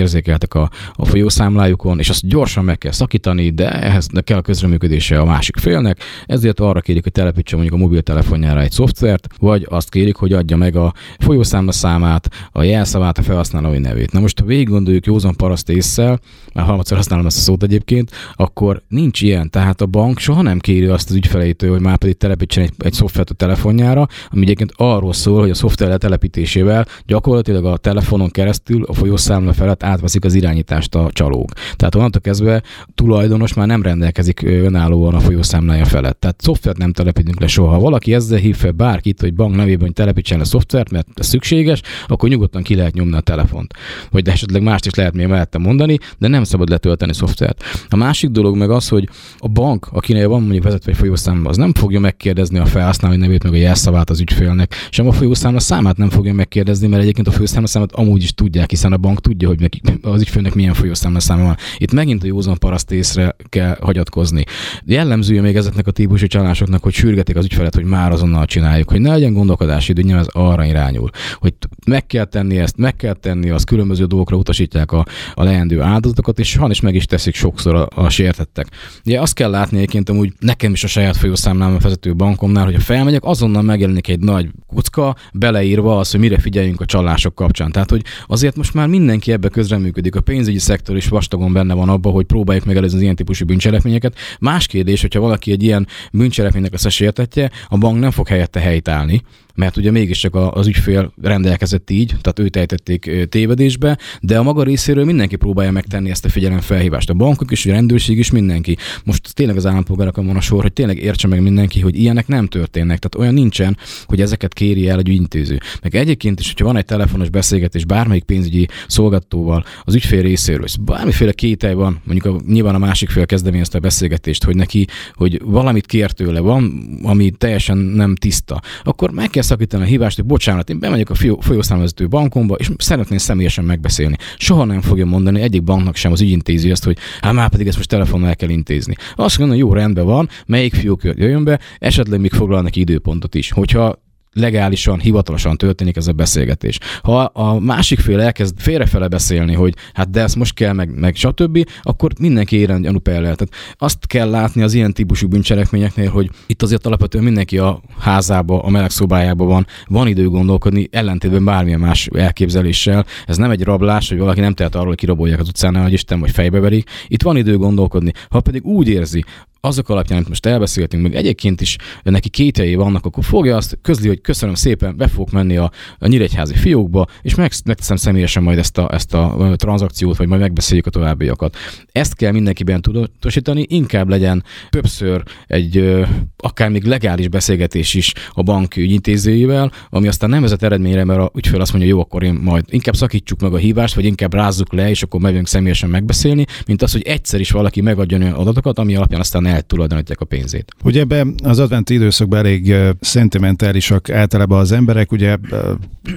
érzékeltek 0.45 0.55
a, 0.55 1.03
a 1.03 1.05
folyószámlájukon, 1.05 1.99
és 1.99 2.09
azt 2.09 2.29
gyorsan 2.29 2.65
meg 2.65 2.79
kell 2.79 2.93
szakítani, 2.93 3.51
de 3.51 3.71
ehhez 3.71 4.07
kell 4.25 4.39
a 4.39 4.43
közreműködése 4.43 5.19
a 5.19 5.25
másik 5.25 5.57
fél 5.57 5.73
félnek, 5.75 5.99
ezért 6.27 6.61
arra 6.61 6.81
kérik, 6.81 7.03
hogy 7.03 7.13
telepítse 7.13 7.57
mondjuk 7.57 7.77
a 7.77 7.83
mobiltelefonjára 7.83 8.61
egy 8.61 8.71
szoftvert, 8.71 9.29
vagy 9.39 9.67
azt 9.71 9.91
kérik, 9.91 10.17
hogy 10.17 10.33
adja 10.33 10.57
meg 10.57 10.77
a 10.77 10.93
folyószámla 11.19 11.73
számát, 11.73 12.29
a 12.53 12.63
jelszavát, 12.63 13.19
a 13.19 13.23
felhasználói 13.23 13.79
nevét. 13.79 14.13
Na 14.13 14.21
most, 14.21 14.41
ha 14.41 14.47
végig 14.47 14.69
gondoljuk 14.69 15.07
józan 15.07 15.37
paraszt 15.37 15.69
észsel, 15.69 16.21
mert 16.53 16.67
harmadszor 16.67 16.97
használom 16.97 17.27
ezt 17.27 17.39
a 17.39 17.41
szót 17.41 17.63
egyébként, 17.63 18.11
akkor 18.35 18.83
nincs 18.89 19.23
ilyen. 19.23 19.51
Tehát 19.51 19.81
a 19.81 19.87
bank 19.87 20.19
soha 20.19 20.43
nem 20.43 20.59
kéri 20.59 20.87
azt 20.87 21.11
az 21.11 21.17
ügyfeleitől, 21.17 21.71
hogy 21.71 21.81
már 21.81 21.97
pedig 21.97 22.17
telepítsen 22.17 22.63
egy, 22.63 22.73
egy 22.79 22.93
szoftvert 22.93 23.31
a 23.31 23.35
telefonjára, 23.35 24.07
ami 24.31 24.43
egyébként 24.43 24.73
arról 24.77 25.13
szól, 25.13 25.41
hogy 25.41 25.51
a 25.51 25.55
szoftver 25.55 25.89
letelepítésével 25.89 26.87
gyakorlatilag 27.07 27.65
a 27.65 27.77
telefonon 27.77 28.31
keresztül 28.31 28.85
a 28.85 28.93
folyószámla 28.93 29.53
felett 29.53 29.83
átveszik 29.83 30.24
az 30.25 30.35
irányítást 30.35 30.95
a 30.95 31.09
csalók. 31.13 31.53
Tehát 31.77 31.95
onnantól 31.95 32.21
kezdve 32.21 32.63
tulajdonos 32.95 33.55
már 33.55 33.67
nem 33.67 33.83
rendelkezik 33.83 34.43
önállóan 34.43 35.15
a 35.15 35.21
folyószámla 35.21 35.75
számlája 35.75 35.85
felett. 35.85 36.21
Tehát 36.21 36.41
szoftvert 36.41 36.79
nem 36.79 36.93
telepítünk 36.93 37.41
le 37.41 37.47
soha. 37.47 37.71
Ha 37.71 37.79
valaki 37.79 38.15
ezzel 38.15 38.39
hív 38.39 38.57
fel 38.57 38.71
bárkit, 38.71 39.21
hogy 39.21 39.35
bank 39.35 39.57
nevében 39.57 39.93
telepítsen 39.93 40.39
le 40.39 40.45
szoftvert, 40.45 40.91
mert 40.91 41.09
ez 41.15 41.27
szükséges, 41.27 41.81
akkor 42.07 42.29
nyugodtan 42.29 42.63
ki 42.63 42.75
lehet 42.75 42.95
nyomni 42.95 43.17
a 43.17 43.21
telefont. 43.21 43.75
Vagy 44.11 44.29
esetleg 44.29 44.63
mást 44.63 44.87
is 44.87 44.95
lehet 44.95 45.15
még 45.15 45.27
mellette 45.27 45.59
mondani, 45.59 45.99
de 46.19 46.29
nem 46.29 46.45
szabad 46.45 46.69
letölteni 46.69 47.15
szoftvert. 47.15 47.63
A 47.89 47.97
másik 47.97 48.31
dolog 48.31 48.57
meg 48.57 48.71
az, 48.71 48.89
hogy 48.89 49.09
a 49.39 49.49
bank, 49.49 49.89
akinél 49.93 50.29
van 50.29 50.41
mondjuk 50.41 50.65
vezetve 50.65 50.91
egy 50.91 50.99
folyószámla, 50.99 51.49
az 51.49 51.57
nem 51.57 51.73
fogja 51.73 52.01
megkérdezni 52.01 52.59
a 52.59 52.67
felhasználói 52.67 53.17
nevét, 53.17 53.43
meg 53.43 53.53
a 53.53 53.57
jelszavát 53.57 54.11
az 54.11 54.21
ügyfélnek, 54.21 54.75
sem 54.91 55.07
a 55.07 55.13
folyószámla 55.13 55.61
számát 55.61 55.97
nem 55.97 56.11
fogja 56.11 56.35
megkérdezni, 56.35 56.87
mert 56.87 57.03
egyébként 57.03 57.29
a 57.29 57.31
folyószámla 57.31 57.69
számát 57.69 57.93
amúgy 57.93 58.23
is 58.23 58.35
tudják, 58.35 58.71
hiszen 58.71 58.93
a 58.93 58.97
bank 58.97 59.21
tudja, 59.21 59.49
hogy 59.49 59.61
neki, 59.61 59.81
az 60.15 60.21
ügyfélnek 60.21 60.55
milyen 60.55 60.75
folyószámla 60.75 61.21
száma 61.21 61.43
van. 61.43 61.57
Itt 61.79 61.93
megint 61.93 62.23
a 62.23 62.27
józan 62.27 62.59
paraszt 62.59 62.91
észre 62.91 63.37
kell 63.49 63.77
hagyatkozni. 63.81 64.45
Jellemzője 64.85 65.41
még 65.41 65.57
ezeknek 65.57 65.87
a 65.87 65.91
típusú 65.91 66.27
csalásoknak, 66.27 66.83
hogy 66.83 66.93
sürgetik 66.93 67.37
az 67.37 67.45
ügyfelet, 67.45 67.75
hogy 67.75 67.85
már 67.85 68.13
azonnal 68.13 68.47
csináljuk, 68.47 68.91
hogy 68.91 69.01
ne 69.01 69.11
legyen 69.11 69.33
gondolkodási 69.33 69.91
idő, 69.91 70.03
nyilván 70.03 70.23
ez 70.23 70.29
arra 70.33 70.65
irányul, 70.65 71.11
hogy 71.35 71.55
meg 71.87 72.07
kell 72.07 72.25
tenni 72.25 72.59
ezt, 72.59 72.77
meg 72.77 72.97
kell 72.97 73.15
tenni, 73.15 73.51
az 73.51 73.65
különböző 73.65 74.05
dolgokra 74.05 74.37
utasítják 74.37 74.93
a, 74.93 75.05
a 75.35 75.43
leendő 75.43 75.81
áldozatokat, 75.81 76.39
és 76.39 76.57
han 76.57 76.71
is 76.71 76.81
meg 76.81 76.95
is 76.95 77.07
teszik 77.07 77.35
sokszor 77.35 77.75
a, 77.75 77.89
a 77.95 78.09
sértettek. 78.09 78.67
Ugye 79.05 79.21
azt 79.21 79.35
kell 79.35 79.51
látni 79.51 79.77
egyébként 79.77 80.09
amúgy 80.09 80.33
nekem 80.39 80.73
is 80.73 80.85
a 80.85 80.87
saját 80.87 81.17
folyószámlám 81.17 81.75
a 81.75 81.79
vezető 81.79 82.15
bankomnál, 82.15 82.65
hogy 82.65 82.75
ha 82.75 82.81
felmegyek, 82.81 83.25
azonnal 83.25 83.63
megjelenik 83.63 84.09
egy 84.09 84.21
nagy 84.21 84.51
kocka, 84.67 85.17
beleírva 85.33 85.99
az, 85.99 86.11
hogy 86.11 86.21
mire 86.21 86.39
figyeljünk 86.39 86.81
a 86.81 86.85
csalások 86.85 87.35
kapcsán. 87.35 87.73
Tehát, 87.73 87.91
hogy 87.91 88.03
azért 88.27 88.57
most 88.57 88.75
már 88.75 88.89
mindenki 88.89 89.33
ebbe 89.33 89.49
közreműködik. 89.49 90.04
A 90.11 90.21
pénzügyi 90.21 90.59
szektor 90.59 90.97
is 90.97 91.09
vastagon 91.09 91.53
benne 91.53 91.75
van 91.75 91.89
abban, 91.89 92.13
hogy 92.13 92.25
próbáljuk 92.25 92.65
megelőzni 92.65 92.97
az 92.97 93.03
ilyen 93.03 93.17
típusú 93.17 93.45
bűncselekményeket. 93.45 94.17
Más 94.41 94.67
kérdés, 94.67 95.01
hogyha 95.01 95.21
valaki 95.21 95.53
egy 95.53 95.63
ilyen 95.63 95.87
bűncselekménynek 96.13 96.73
a 96.73 96.89
sértetje, 96.89 97.51
a 97.69 97.79
bank 97.79 97.99
nem 98.01 98.11
fog 98.11 98.29
helyette 98.29 98.61
helytállni, 98.61 99.23
mert 99.55 99.77
ugye 99.77 99.91
mégiscsak 99.91 100.35
az 100.35 100.67
ügyfél 100.67 101.13
rendelkezett 101.23 101.91
így, 101.91 102.07
tehát 102.07 102.39
őt 102.39 102.57
ejtették 102.57 103.27
tévedésbe, 103.29 103.99
de 104.21 104.39
a 104.39 104.43
maga 104.43 104.63
részéről 104.63 105.05
mindenki 105.05 105.37
próbálja 105.37 105.71
megtenni 105.71 106.11
ezt 106.11 106.25
a 106.25 106.29
figyelemfelhívást. 106.29 107.11
A 107.11 107.15
bankok 107.15 107.51
is, 107.51 107.67
a 107.67 107.71
rendőrség 107.71 108.19
is, 108.19 108.31
mindenki. 108.31 108.77
Most 109.05 109.35
tényleg 109.35 109.57
az 109.57 109.67
állampolgárokon 109.67 110.27
van 110.27 110.37
a 110.37 110.41
sor, 110.41 110.63
hogy 110.63 110.73
tényleg 110.73 110.99
értse 110.99 111.29
meg 111.29 111.43
mindenki, 111.43 111.81
hogy 111.81 111.99
ilyenek 111.99 112.27
nem 112.27 112.47
történnek. 112.47 112.99
Tehát 112.99 113.27
olyan 113.27 113.35
nincsen, 113.35 113.77
hogy 114.05 114.21
ezeket 114.21 114.53
kéri 114.53 114.89
el 114.89 114.99
egy 114.99 115.09
ügyintéző. 115.09 115.59
Meg 115.83 115.95
egyébként 115.95 116.41
is, 116.41 116.47
hogyha 116.47 116.65
van 116.65 116.77
egy 116.77 116.85
telefonos 116.85 117.29
beszélgetés 117.29 117.85
bármelyik 117.85 118.25
pénzügyi 118.25 118.69
szolgáltóval 118.87 119.65
az 119.85 119.95
ügyfél 119.95 120.23
részéről, 120.23 120.65
és 120.65 120.77
bármiféle 120.81 121.33
kételj 121.33 121.75
van, 121.75 122.01
mondjuk 122.05 122.35
a, 122.35 122.41
nyilván 122.47 122.75
a 122.75 122.79
másik 122.79 123.11
fél 123.11 123.27
kezdeményezte 123.27 123.79
a 123.79 123.81
beszélgetést, 123.81 124.45
hogy 124.45 124.57
neki, 124.57 124.87
hogy 125.13 125.41
valamit 125.45 125.87
kér 125.87 126.11
tőle, 126.11 126.41
van, 126.41 126.85
ami 127.03 127.31
teljesen 127.31 127.79
nem 127.79 128.15
tiszta, 128.15 128.61
akkor 128.83 129.11
meg 129.11 129.31
kell 129.31 129.43
szakítani 129.45 129.83
a 129.83 129.87
hívást, 129.87 130.17
hogy 130.17 130.25
bocsánat, 130.25 130.71
én 130.71 130.79
bemegyek 130.79 131.11
a 131.11 131.15
folyószámvezető 131.41 132.09
bankomba, 132.09 132.55
és 132.55 132.71
szeretném 132.79 133.19
személyesen 133.19 133.65
megbeszélni. 133.65 134.17
Soha 134.37 134.65
nem 134.65 134.81
fogja 134.81 135.07
mondani 135.07 135.41
egyik 135.41 135.63
banknak 135.63 135.97
sem 135.97 136.13
az 136.13 136.21
ügyintéző 136.21 136.71
azt, 136.71 136.85
hogy 136.85 136.99
hát 137.21 137.33
már 137.33 137.49
pedig 137.49 137.67
ezt 137.67 137.77
most 137.77 137.89
telefonon 137.89 138.29
el 138.29 138.37
kell 138.37 138.49
intézni. 138.49 138.95
Azt 139.15 139.39
mondja, 139.39 139.57
jó, 139.57 139.73
rendben 139.73 140.05
van, 140.05 140.29
melyik 140.47 140.75
fiúk 140.75 141.05
jöjjön 141.05 141.45
be, 141.45 141.61
esetleg 141.79 142.21
még 142.21 142.33
foglal 142.33 142.63
neki 142.63 142.81
időpontot 142.81 143.35
is. 143.35 143.51
Hogyha 143.51 144.03
legálisan, 144.35 145.01
hivatalosan 145.01 145.57
történik 145.57 145.97
ez 145.97 146.07
a 146.07 146.13
beszélgetés. 146.13 146.79
Ha 147.03 147.21
a 147.23 147.59
másik 147.59 147.99
fél 147.99 148.21
elkezd 148.21 148.55
félrefele 148.59 149.09
beszélni, 149.09 149.55
hogy 149.55 149.75
hát 149.93 150.11
de 150.11 150.23
ezt 150.23 150.37
most 150.37 150.55
kell, 150.55 150.73
meg, 150.73 150.99
meg 150.99 151.15
stb., 151.15 151.69
akkor 151.83 152.13
mindenki 152.21 152.57
éren 152.57 152.83
gyanúperrel. 152.83 153.35
Tehát 153.35 153.55
azt 153.79 154.07
kell 154.07 154.31
látni 154.31 154.63
az 154.63 154.75
ilyen 154.75 154.93
típusú 154.93 155.29
bűncselekményeknél, 155.29 156.11
hogy 156.11 156.31
itt 156.47 156.63
azért 156.63 156.87
alapvetően 156.87 157.25
mindenki 157.25 157.59
a 157.59 157.81
házába, 157.99 158.63
a 158.63 158.71
meleg 158.71 158.91
szobájába 158.91 159.45
van, 159.45 159.67
van 159.87 160.09
idő 160.09 160.29
gondolkodni, 160.29 160.89
ellentétben 160.91 161.45
bármilyen 161.45 161.81
más 161.81 162.07
elképzeléssel. 162.07 163.07
Ez 163.27 163.37
nem 163.37 163.51
egy 163.51 163.63
rablás, 163.63 164.09
hogy 164.09 164.19
valaki 164.19 164.41
nem 164.41 164.55
tehet 164.55 164.75
arról, 164.75 164.87
hogy 164.87 164.97
kirabolják 164.97 165.41
az 165.41 165.49
utcán, 165.49 165.83
hogy 165.83 165.93
Isten 165.93 166.21
vagy 166.21 166.31
fejbeverik. 166.31 166.91
Itt 167.09 167.23
van 167.23 167.37
idő 167.37 167.57
gondolkodni. 167.57 168.13
Ha 168.29 168.41
pedig 168.41 168.65
úgy 168.65 168.89
érzi, 168.89 169.25
azok 169.65 169.89
alapján, 169.89 170.17
amit 170.17 170.29
most 170.29 170.47
elbeszéltünk, 170.47 171.03
meg 171.03 171.15
egyébként 171.15 171.61
is 171.61 171.77
neki 172.03 172.29
kételjei 172.29 172.75
vannak, 172.75 173.05
akkor 173.05 173.25
fogja 173.25 173.57
azt, 173.57 173.79
közli, 173.83 174.09
hogy 174.09 174.21
köszönöm 174.21 174.55
szépen, 174.55 174.97
be 174.97 175.09
fogok 175.09 175.31
menni 175.31 175.57
a, 175.57 175.71
a 175.99 176.07
nyíregyházi 176.07 176.55
fiókba, 176.55 177.07
és 177.23 177.35
meg, 177.35 177.53
megteszem 177.65 177.97
személyesen 177.97 178.43
majd 178.43 178.59
ezt 178.59 178.79
a, 178.79 178.93
ezt 178.93 179.15
a 179.15 179.53
tranzakciót, 179.57 180.17
vagy 180.17 180.29
majd 180.29 180.41
megbeszéljük 180.41 180.87
a 180.87 180.91
továbbiakat. 180.91 181.57
Ezt 181.93 182.15
kell 182.15 182.33
mindenkiben 182.33 182.83
tudatosítani, 182.83 183.65
inkább 183.69 184.09
legyen 184.09 184.45
többször 184.71 185.23
egy 185.47 186.05
akár 186.37 186.69
még 186.69 186.85
legális 186.85 187.29
beszélgetés 187.29 187.95
is 187.95 188.13
a 188.33 188.43
bank 188.43 188.77
ügyintézőjével, 188.77 189.73
ami 189.91 190.09
aztán 190.09 190.31
nem 190.31 190.41
vezet 190.41 190.63
eredményre, 190.63 191.05
mert 191.05 191.21
a 191.21 191.31
ügyfél 191.35 191.61
azt 191.61 191.73
mondja, 191.73 191.91
jó, 191.91 192.01
akkor 192.01 192.23
én 192.23 192.35
majd 192.35 192.65
inkább 192.69 192.97
szakítsuk 192.97 193.41
meg 193.41 193.53
a 193.53 193.57
hívást, 193.57 193.95
vagy 193.95 194.05
inkább 194.05 194.35
rázzuk 194.35 194.73
le, 194.73 194.91
és 194.91 195.03
akkor 195.03 195.21
megyünk 195.21 195.47
személyesen 195.47 195.91
megbeszélni, 195.91 196.45
mint 196.67 196.83
az, 196.83 196.93
hogy 196.93 197.03
egyszer 197.03 197.41
is 197.41 197.51
valaki 197.51 197.81
megadjon 197.81 198.23
olyan 198.23 198.33
adatokat, 198.33 198.79
ami 198.79 198.95
alapján 198.95 199.21
aztán 199.21 199.43
eltulajdonítják 199.55 200.21
a 200.21 200.25
pénzét. 200.25 200.73
Ugye 200.83 201.01
ebben 201.01 201.35
az 201.43 201.59
adventi 201.59 201.95
időszakban 201.95 202.39
elég 202.39 202.75
szentimentálisak 203.01 204.11
általában 204.11 204.59
az 204.61 204.73
emberek, 204.73 205.13
ugye 205.13 205.37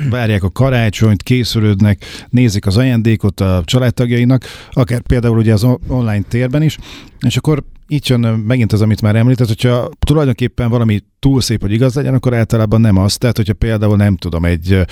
várják 0.10 0.44
a 0.44 0.50
karácsonyt, 0.50 1.24
készülődnek, 1.24 2.06
nézik 2.30 2.66
az 2.66 2.78
ajándékot 2.78 3.40
a 3.42 3.62
családtagjainak, 3.66 4.46
akár 4.72 5.02
például 5.02 5.38
ugye 5.38 5.54
az 5.54 5.68
online 5.88 6.24
térben 6.28 6.62
is, 6.62 6.78
és 7.20 7.38
akkor 7.38 7.64
így 7.88 8.10
jön 8.10 8.20
megint 8.20 8.74
az, 8.74 8.82
amit 8.82 9.02
már 9.02 9.16
említett, 9.16 9.48
hogyha 9.48 9.90
tulajdonképpen 10.00 10.70
valami 10.70 11.00
túl 11.20 11.42
szép, 11.42 11.62
hogy 11.62 11.72
igaz 11.72 11.94
legyen, 11.94 12.14
akkor 12.14 12.34
általában 12.34 12.82
nem 12.82 12.98
az. 12.98 13.18
Tehát, 13.18 13.38
hogyha 13.38 13.54
például 13.54 13.96
nem 13.98 14.16
tudom, 14.16 14.46
egy 14.46 14.86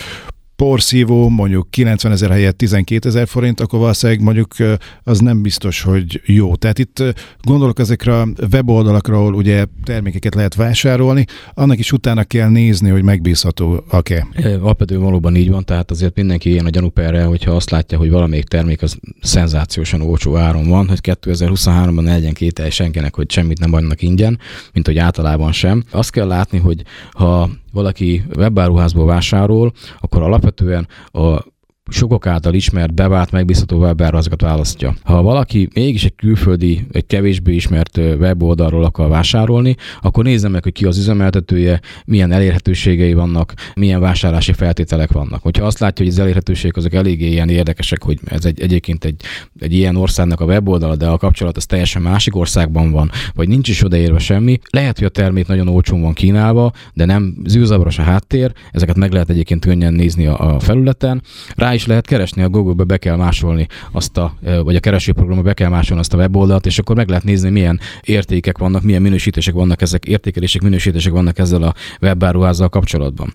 porszívó 0.55 1.29
mondjuk 1.29 1.67
90 1.69 2.11
ezer 2.11 2.29
helyett 2.29 2.57
12 2.57 3.07
ezer 3.07 3.27
forint, 3.27 3.59
akkor 3.59 3.79
valószínűleg 3.79 4.21
mondjuk 4.21 4.53
az 5.03 5.19
nem 5.19 5.41
biztos, 5.41 5.81
hogy 5.81 6.21
jó. 6.25 6.55
Tehát 6.55 6.79
itt 6.79 7.03
gondolok 7.41 7.79
ezekre 7.79 8.19
a 8.19 8.27
weboldalakra, 8.51 9.17
ahol 9.17 9.33
ugye 9.33 9.65
termékeket 9.83 10.35
lehet 10.35 10.55
vásárolni, 10.55 11.25
annak 11.53 11.79
is 11.79 11.91
utána 11.91 12.23
kell 12.23 12.49
nézni, 12.49 12.89
hogy 12.89 13.03
megbízható-e. 13.03 14.27
Alapvetően 14.61 15.01
valóban 15.01 15.35
így 15.35 15.49
van, 15.49 15.65
tehát 15.65 15.91
azért 15.91 16.15
mindenki 16.15 16.49
ilyen 16.49 16.65
a 16.65 16.69
gyanúperre, 16.69 17.23
hogyha 17.23 17.51
azt 17.51 17.69
látja, 17.69 17.97
hogy 17.97 18.09
valamelyik 18.09 18.45
termék 18.45 18.81
az 18.81 18.97
szenzációsan 19.21 20.01
olcsó 20.01 20.37
áron 20.37 20.67
van, 20.69 20.87
hogy 20.87 20.99
2023-ban 21.03 22.01
ne 22.01 22.11
legyen 22.11 22.33
kétel 22.33 22.69
senkinek, 22.69 23.15
hogy 23.15 23.31
semmit 23.31 23.59
nem 23.59 23.73
adnak 23.73 24.01
ingyen, 24.01 24.39
mint 24.73 24.85
hogy 24.85 24.97
általában 24.97 25.51
sem. 25.51 25.83
Azt 25.91 26.11
kell 26.11 26.27
látni, 26.27 26.57
hogy 26.57 26.83
ha 27.11 27.49
valaki 27.71 28.23
webáruházból 28.35 29.05
vásárol, 29.05 29.73
akkor 29.99 30.21
alapvetően 30.45 30.87
a 31.11 31.43
sokak 31.91 32.27
által 32.27 32.53
ismert, 32.53 32.93
bevált, 32.93 33.31
megbízható 33.31 33.77
webáruházakat 33.77 34.41
választja. 34.41 34.95
Ha 35.03 35.21
valaki 35.21 35.69
mégis 35.73 36.03
egy 36.03 36.15
külföldi, 36.15 36.87
egy 36.91 37.05
kevésbé 37.05 37.53
ismert 37.53 37.97
weboldalról 37.97 38.83
akar 38.83 39.09
vásárolni, 39.09 39.75
akkor 40.01 40.23
nézze 40.23 40.47
meg, 40.47 40.63
hogy 40.63 40.71
ki 40.71 40.85
az 40.85 40.97
üzemeltetője, 40.97 41.79
milyen 42.05 42.31
elérhetőségei 42.31 43.13
vannak, 43.13 43.53
milyen 43.75 43.99
vásárlási 43.99 44.53
feltételek 44.53 45.11
vannak. 45.11 45.41
Hogyha 45.41 45.65
azt 45.65 45.79
látja, 45.79 46.05
hogy 46.05 46.13
az 46.13 46.19
elérhetőségek 46.19 46.75
azok 46.75 46.93
eléggé 46.93 47.27
ilyen 47.27 47.49
érdekesek, 47.49 48.03
hogy 48.03 48.19
ez 48.25 48.45
egy, 48.45 48.61
egyébként 48.61 49.05
egy, 49.05 49.21
egy 49.59 49.73
ilyen 49.73 49.95
országnak 49.95 50.39
a 50.39 50.45
weboldala, 50.45 50.95
de 50.95 51.07
a 51.07 51.17
kapcsolat 51.17 51.57
az 51.57 51.65
teljesen 51.65 52.01
másik 52.01 52.35
országban 52.35 52.91
van, 52.91 53.11
vagy 53.33 53.47
nincs 53.47 53.69
is 53.69 53.83
odaérve 53.83 54.19
semmi, 54.19 54.59
lehet, 54.69 54.97
hogy 54.97 55.07
a 55.07 55.09
termék 55.09 55.47
nagyon 55.47 55.67
olcsón 55.67 56.01
van 56.01 56.13
kínálva, 56.13 56.71
de 56.93 57.05
nem 57.05 57.35
zűrzavaros 57.45 57.99
a 57.99 58.01
háttér, 58.01 58.51
ezeket 58.71 58.95
meg 58.95 59.11
lehet 59.11 59.29
egyébként 59.29 59.65
könnyen 59.65 59.93
nézni 59.93 60.25
a, 60.25 60.55
a 60.55 60.59
felületen. 60.59 61.21
Rá 61.55 61.73
is 61.75 61.85
lehet 61.85 62.05
keresni, 62.05 62.41
a 62.41 62.49
Google-be 62.49 62.83
be 62.83 62.97
kell 62.97 63.15
másolni 63.15 63.67
azt 63.91 64.17
a, 64.17 64.33
vagy 64.63 64.75
a 64.75 64.79
keresőprogramba 64.79 65.41
be 65.41 65.53
kell 65.53 65.69
másolni 65.69 66.01
azt 66.01 66.13
a 66.13 66.17
weboldalt, 66.17 66.65
és 66.65 66.79
akkor 66.79 66.95
meg 66.95 67.07
lehet 67.07 67.23
nézni, 67.23 67.49
milyen 67.49 67.79
értékek 68.01 68.57
vannak, 68.57 68.83
milyen 68.83 69.01
minősítések 69.01 69.53
vannak 69.53 69.81
ezek, 69.81 70.05
értékelések, 70.05 70.61
minősítések 70.61 71.11
vannak 71.11 71.39
ezzel 71.39 71.63
a 71.63 71.73
webáruházzal 72.01 72.69
kapcsolatban. 72.69 73.33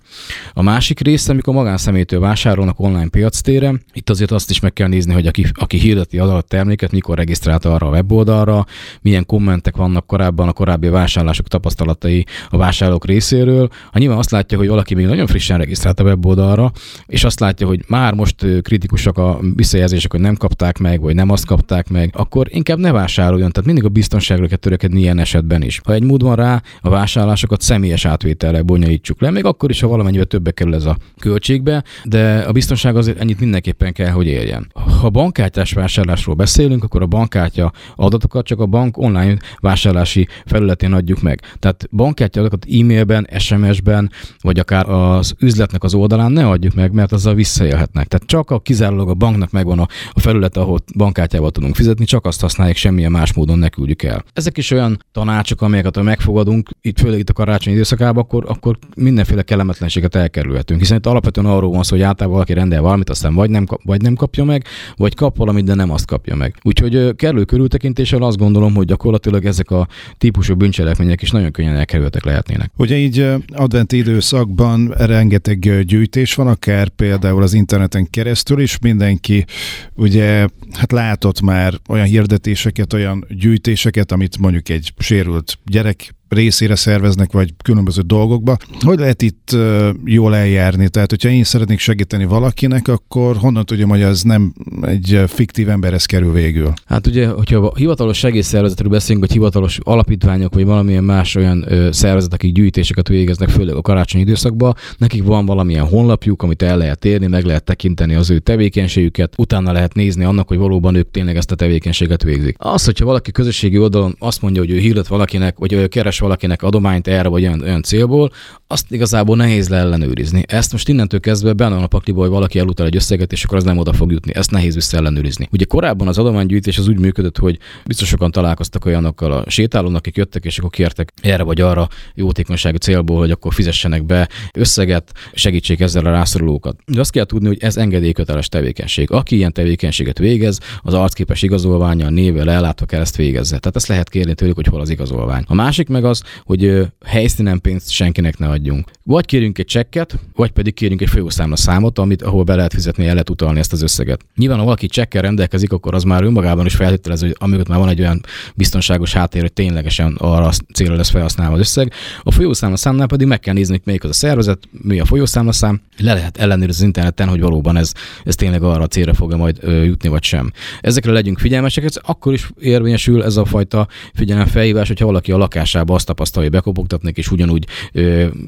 A 0.53 0.61
másik 0.61 0.99
része, 0.99 1.31
amikor 1.31 1.53
magánszemélytől 1.53 2.19
vásárolnak 2.19 2.79
online 2.79 3.09
piactére, 3.09 3.73
itt 3.93 4.09
azért 4.09 4.31
azt 4.31 4.49
is 4.49 4.59
meg 4.59 4.73
kell 4.73 4.87
nézni, 4.87 5.13
hogy 5.13 5.27
aki, 5.27 5.45
aki 5.53 5.77
hirdeti 5.77 6.19
az 6.19 6.29
adott 6.29 6.47
terméket, 6.47 6.91
mikor 6.91 7.17
regisztrálta 7.17 7.73
arra 7.73 7.87
a 7.87 7.91
weboldalra, 7.91 8.65
milyen 9.01 9.25
kommentek 9.25 9.75
vannak 9.75 10.07
korábban 10.07 10.47
a 10.47 10.53
korábbi 10.53 10.87
vásárlások 10.87 11.47
tapasztalatai 11.47 12.25
a 12.49 12.57
vásárlók 12.57 13.05
részéről. 13.05 13.69
Ha 13.91 13.99
nyilván 13.99 14.17
azt 14.17 14.31
látja, 14.31 14.57
hogy 14.57 14.67
valaki 14.67 14.95
még 14.95 15.05
nagyon 15.05 15.27
frissen 15.27 15.57
regisztrált 15.57 15.99
a 15.99 16.03
weboldalra, 16.03 16.71
és 17.05 17.23
azt 17.23 17.39
látja, 17.39 17.67
hogy 17.67 17.83
már 17.87 18.13
most 18.13 18.30
kritikusak 18.61 19.17
a 19.17 19.39
visszajelzések, 19.55 20.11
hogy 20.11 20.19
nem 20.19 20.35
kapták 20.35 20.77
meg, 20.77 21.01
vagy 21.01 21.15
nem 21.15 21.29
azt 21.29 21.45
kapták 21.45 21.89
meg, 21.89 22.13
akkor 22.17 22.47
inkább 22.49 22.77
ne 22.77 22.91
vásároljon. 22.91 23.51
Tehát 23.51 23.65
mindig 23.65 23.85
a 23.85 23.89
biztonságra 23.89 24.47
kell 24.47 24.57
törekedni 24.57 24.99
ilyen 24.99 25.19
esetben 25.19 25.61
is. 25.61 25.81
Ha 25.83 25.93
egy 25.93 26.03
mód 26.03 26.21
van 26.23 26.35
rá, 26.35 26.61
a 26.81 26.89
vásárlásokat 26.89 27.61
személyes 27.61 28.05
átvételre 28.05 28.61
bonyolítsuk 28.61 29.21
le, 29.21 29.31
még 29.31 29.45
akkor 29.45 29.69
is, 29.69 29.79
ha 29.81 29.87
valamennyivel 29.87 30.25
többe 30.25 30.51
kerül 30.51 30.75
ez 30.75 30.85
a 30.85 30.97
költségbe, 31.19 31.83
de 32.03 32.37
a 32.47 32.51
biztonság 32.51 32.95
azért 32.95 33.19
ennyit 33.19 33.39
mindenképpen 33.39 33.93
kell, 33.93 34.09
hogy 34.09 34.27
éljen. 34.27 34.71
Ha 34.99 35.09
bankkártyás 35.09 35.73
vásárlásról 35.73 36.35
beszélünk, 36.35 36.83
akkor 36.83 37.01
a 37.01 37.05
bankkártya 37.05 37.71
adatokat 37.95 38.45
csak 38.45 38.59
a 38.59 38.65
bank 38.65 38.97
online 38.97 39.37
vásárlási 39.59 40.27
felületén 40.45 40.93
adjuk 40.93 41.21
meg. 41.21 41.41
Tehát 41.59 41.87
bankkártya 41.91 42.39
adatokat 42.39 42.67
e-mailben, 42.79 43.27
SMS-ben, 43.37 44.11
vagy 44.41 44.59
akár 44.59 44.89
az 44.89 45.33
üzletnek 45.39 45.83
az 45.83 45.93
oldalán 45.93 46.31
ne 46.31 46.47
adjuk 46.47 46.73
meg, 46.73 46.91
mert 46.91 47.11
azzal 47.11 47.33
visszaélhetnek. 47.33 48.07
Tehát 48.07 48.20
csak 48.25 48.51
a 48.51 48.59
kizárólag 48.59 49.09
a 49.09 49.13
banknak 49.13 49.51
megvan 49.51 49.79
a, 49.79 49.87
a 50.11 50.19
felület, 50.19 50.57
ahol 50.57 50.79
bankkártyával 50.97 51.51
tudunk 51.51 51.75
fizetni, 51.75 52.05
csak 52.05 52.25
azt 52.25 52.41
használják, 52.41 52.75
semmilyen 52.75 53.11
más 53.11 53.33
módon 53.33 53.59
ne 53.59 53.69
küldjük 53.69 54.03
el. 54.03 54.23
Ezek 54.33 54.57
is 54.57 54.71
olyan 54.71 55.05
tanácsok, 55.11 55.61
amelyeket 55.61 55.95
ha 55.95 56.01
megfogadunk, 56.01 56.69
itt 56.81 56.99
főleg 56.99 57.19
itt 57.19 57.29
a 57.29 57.33
karácsony 57.33 57.73
időszakában, 57.73 58.23
akkor, 58.23 58.45
akkor 58.47 58.77
mindenféle 58.95 59.41
kellemetlenséget 59.41 60.15
elkerülhetünk. 60.15 60.79
Hiszen 60.79 60.97
itt 60.97 61.05
alapvetően 61.05 61.45
arról 61.45 61.71
van 61.71 61.83
szó, 61.83 61.95
hogy 61.95 62.05
általában 62.05 62.33
valaki 62.33 62.53
rendel 62.53 62.81
valamit, 62.81 63.09
aztán 63.09 63.33
vagy 63.33 63.49
nem, 63.49 63.65
vagy 63.83 64.01
nem 64.01 64.15
kapja 64.15 64.43
meg, 64.43 64.63
vagy 64.95 65.15
kap 65.15 65.37
valamit, 65.37 65.65
de 65.65 65.73
nem 65.73 65.91
azt 65.91 66.05
kapja 66.05 66.35
meg. 66.35 66.55
Úgyhogy 66.61 67.15
kellő 67.15 67.43
körültekintéssel 67.43 68.21
azt 68.21 68.37
gondolom, 68.37 68.73
hogy 68.73 68.85
gyakorlatilag 68.85 69.45
ezek 69.45 69.71
a 69.71 69.87
típusú 70.17 70.55
bűncselekmények 70.55 71.21
is 71.21 71.31
nagyon 71.31 71.51
könnyen 71.51 71.75
elkerültek 71.75 72.23
lehetnének. 72.23 72.71
Ugye 72.77 72.95
így 72.95 73.27
adventi 73.53 73.97
időszakban 73.97 74.93
rengeteg 74.97 75.83
gyűjtés 75.85 76.35
van, 76.35 76.47
akár 76.47 76.89
például 76.89 77.43
az 77.43 77.53
interneten 77.53 78.09
keresztül 78.11 78.61
is 78.61 78.79
mindenki 78.79 79.45
ugye 79.93 80.47
hát 80.73 80.91
látott 80.91 81.41
már 81.41 81.73
olyan 81.87 82.05
hirdetéseket, 82.05 82.93
olyan 82.93 83.25
gyűjtéseket, 83.29 84.11
amit 84.11 84.37
mondjuk 84.37 84.69
egy 84.69 84.93
sérült 84.97 85.57
gyerek 85.65 86.15
részére 86.31 86.75
szerveznek, 86.75 87.31
vagy 87.31 87.53
különböző 87.63 88.01
dolgokba. 88.01 88.57
Hogy 88.79 88.99
lehet 88.99 89.21
itt 89.21 89.57
jól 90.05 90.35
eljárni? 90.35 90.89
Tehát, 90.89 91.09
hogyha 91.09 91.29
én 91.29 91.43
szeretnék 91.43 91.79
segíteni 91.79 92.25
valakinek, 92.25 92.87
akkor 92.87 93.35
honnan 93.35 93.65
tudjam, 93.65 93.89
hogy 93.89 94.01
ez 94.01 94.21
nem 94.21 94.53
egy 94.81 95.21
fiktív 95.27 95.69
emberhez 95.69 96.05
kerül 96.05 96.31
végül? 96.31 96.73
Hát 96.85 97.07
ugye, 97.07 97.27
hogyha 97.27 97.73
hivatalos 97.75 98.17
segélyszervezetről 98.17 98.89
beszélünk, 98.89 99.25
vagy 99.25 99.33
hivatalos 99.35 99.79
alapítványok, 99.83 100.53
vagy 100.53 100.65
valamilyen 100.65 101.03
más 101.03 101.35
olyan 101.35 101.65
ö, 101.67 101.91
szervezet, 101.91 102.33
akik 102.33 102.53
gyűjtéseket 102.53 103.07
végeznek, 103.07 103.49
főleg 103.49 103.75
a 103.75 103.81
karácsonyi 103.81 104.23
időszakban, 104.23 104.75
nekik 104.97 105.23
van 105.23 105.45
valamilyen 105.45 105.85
honlapjuk, 105.85 106.43
amit 106.43 106.61
el 106.61 106.77
lehet 106.77 107.05
érni, 107.05 107.27
meg 107.27 107.45
lehet 107.45 107.63
tekinteni 107.63 108.15
az 108.15 108.29
ő 108.29 108.39
tevékenységüket, 108.39 109.33
utána 109.37 109.71
lehet 109.71 109.93
nézni 109.93 110.23
annak, 110.23 110.47
hogy 110.47 110.57
valóban 110.57 110.95
ők 110.95 111.11
tényleg 111.11 111.35
ezt 111.35 111.51
a 111.51 111.55
tevékenységet 111.55 112.23
végzik. 112.23 112.55
Az, 112.59 112.85
hogyha 112.85 113.05
valaki 113.05 113.31
közösségi 113.31 113.77
oldalon 113.77 114.15
azt 114.19 114.41
mondja, 114.41 114.61
hogy 114.61 114.71
ő 114.71 114.77
hirdet 114.77 115.07
valakinek, 115.07 115.57
vagy 115.57 115.73
ő 115.73 115.87
keres 115.87 116.19
valakinek 116.21 116.63
adományt 116.63 117.07
erre 117.07 117.27
vagy 117.27 117.43
olyan, 117.43 117.61
olyan 117.61 117.83
célból, 117.83 118.31
azt 118.67 118.91
igazából 118.91 119.35
nehéz 119.35 119.69
leellenőrizni. 119.69 120.43
Ezt 120.47 120.71
most 120.71 120.89
innentől 120.89 121.19
kezdve 121.19 121.53
benne 121.53 121.75
van 121.75 121.83
a 121.83 121.87
pakliba, 121.87 122.21
hogy 122.21 122.29
valaki 122.29 122.59
elutal 122.59 122.85
egy 122.85 122.95
összeget, 122.95 123.31
és 123.31 123.43
akkor 123.43 123.57
az 123.57 123.63
nem 123.63 123.77
oda 123.77 123.93
fog 123.93 124.11
jutni. 124.11 124.35
Ezt 124.35 124.51
nehéz 124.51 124.73
visszaellenőrizni. 124.73 125.47
Ugye 125.51 125.65
korábban 125.65 126.07
az 126.07 126.17
adománygyűjtés 126.17 126.77
az 126.77 126.87
úgy 126.87 126.99
működött, 126.99 127.37
hogy 127.37 127.57
biztos 127.85 128.07
sokan 128.07 128.31
találkoztak 128.31 128.85
olyanokkal 128.85 129.31
a 129.31 129.49
sétálónak, 129.49 129.97
akik 129.97 130.17
jöttek, 130.17 130.45
és 130.45 130.57
akkor 130.57 130.69
kértek 130.69 131.13
erre 131.21 131.43
vagy 131.43 131.61
arra 131.61 131.87
jótékonysági 132.15 132.77
célból, 132.77 133.17
hogy 133.17 133.31
akkor 133.31 133.53
fizessenek 133.53 134.05
be 134.05 134.29
összeget, 134.53 135.11
segítsék 135.33 135.79
ezzel 135.79 136.05
a 136.05 136.11
rászorulókat. 136.11 136.75
De 136.85 136.99
azt 136.99 137.11
kell 137.11 137.25
tudni, 137.25 137.47
hogy 137.47 137.57
ez 137.61 137.77
engedélyköteles 137.77 138.47
tevékenység. 138.47 139.11
Aki 139.11 139.35
ilyen 139.35 139.53
tevékenységet 139.53 140.17
végez, 140.17 140.59
az 140.81 140.93
arcképes 140.93 141.41
igazolványa, 141.41 142.09
névvel 142.09 142.49
ellátva 142.49 142.85
kell 142.85 143.01
ezt 143.01 143.15
végezze. 143.15 143.57
Tehát 143.59 143.75
ezt 143.75 143.87
lehet 143.87 144.09
kérni 144.09 144.33
tőlük, 144.33 144.55
hogy 144.55 144.67
hol 144.67 144.81
az 144.81 144.89
igazolvány. 144.89 145.43
A 145.47 145.53
másik 145.53 145.87
meg 145.87 146.03
hogy 146.43 146.87
helyszínen 147.05 147.61
pénzt 147.61 147.89
senkinek 147.89 148.37
ne 148.37 148.49
adjunk. 148.49 148.89
Vagy 149.03 149.25
kérjünk 149.25 149.57
egy 149.57 149.65
csekket, 149.65 150.19
vagy 150.35 150.51
pedig 150.51 150.73
kérjünk 150.73 151.01
egy 151.01 151.09
folyószámla 151.09 151.55
számot, 151.55 151.99
amit, 151.99 152.21
ahol 152.21 152.43
be 152.43 152.55
lehet 152.55 152.73
fizetni, 152.73 153.05
el 153.05 153.11
lehet 153.11 153.29
utalni 153.29 153.59
ezt 153.59 153.73
az 153.73 153.81
összeget. 153.81 154.21
Nyilván, 154.35 154.57
ha 154.57 154.63
valaki 154.63 154.87
csekkel 154.87 155.21
rendelkezik, 155.21 155.71
akkor 155.71 155.95
az 155.95 156.03
már 156.03 156.23
önmagában 156.23 156.65
is 156.65 156.75
feltételező, 156.75 157.27
hogy 157.27 157.35
amíg 157.39 157.67
már 157.67 157.79
van 157.79 157.89
egy 157.89 157.99
olyan 157.99 158.21
biztonságos 158.55 159.13
háttér, 159.13 159.41
hogy 159.41 159.53
ténylegesen 159.53 160.15
arra 160.19 160.45
a 160.45 160.51
célra 160.73 160.95
lesz 160.95 161.09
felhasználva 161.09 161.53
az 161.53 161.59
összeg. 161.59 161.93
A 162.23 162.31
folyószámla 162.31 162.77
számnál 162.77 163.07
pedig 163.07 163.27
meg 163.27 163.39
kell 163.39 163.53
nézni, 163.53 163.73
hogy 163.73 163.81
melyik 163.85 164.03
az 164.03 164.09
a 164.09 164.13
szervezet, 164.13 164.59
mi 164.71 164.99
a 164.99 165.05
folyószámla 165.05 165.51
szám, 165.51 165.81
le 165.97 166.13
lehet 166.13 166.37
ellenőrizni 166.37 166.81
az 166.81 166.85
interneten, 166.85 167.27
hogy 167.27 167.41
valóban 167.41 167.77
ez, 167.77 167.91
ez 168.23 168.35
tényleg 168.35 168.63
arra 168.63 168.83
a 168.83 168.87
célra 168.87 169.13
fog 169.13 169.33
majd 169.33 169.57
ö, 169.61 169.83
jutni, 169.83 170.09
vagy 170.09 170.23
sem. 170.23 170.51
Ezekre 170.81 171.11
legyünk 171.11 171.39
figyelmesek, 171.39 171.83
ez 171.83 171.95
akkor 172.01 172.33
is 172.33 172.49
érvényesül 172.59 173.23
ez 173.23 173.37
a 173.37 173.45
fajta 173.45 173.87
figyelemfelhívás, 174.13 174.87
hogyha 174.87 175.05
valaki 175.05 175.31
a 175.31 175.37
lakásába 175.37 175.93
azt 176.01 176.09
tapasztalja, 176.09 176.49
hogy 176.49 176.57
bekopogtatnak, 176.57 177.17
és 177.17 177.31
ugyanúgy 177.31 177.67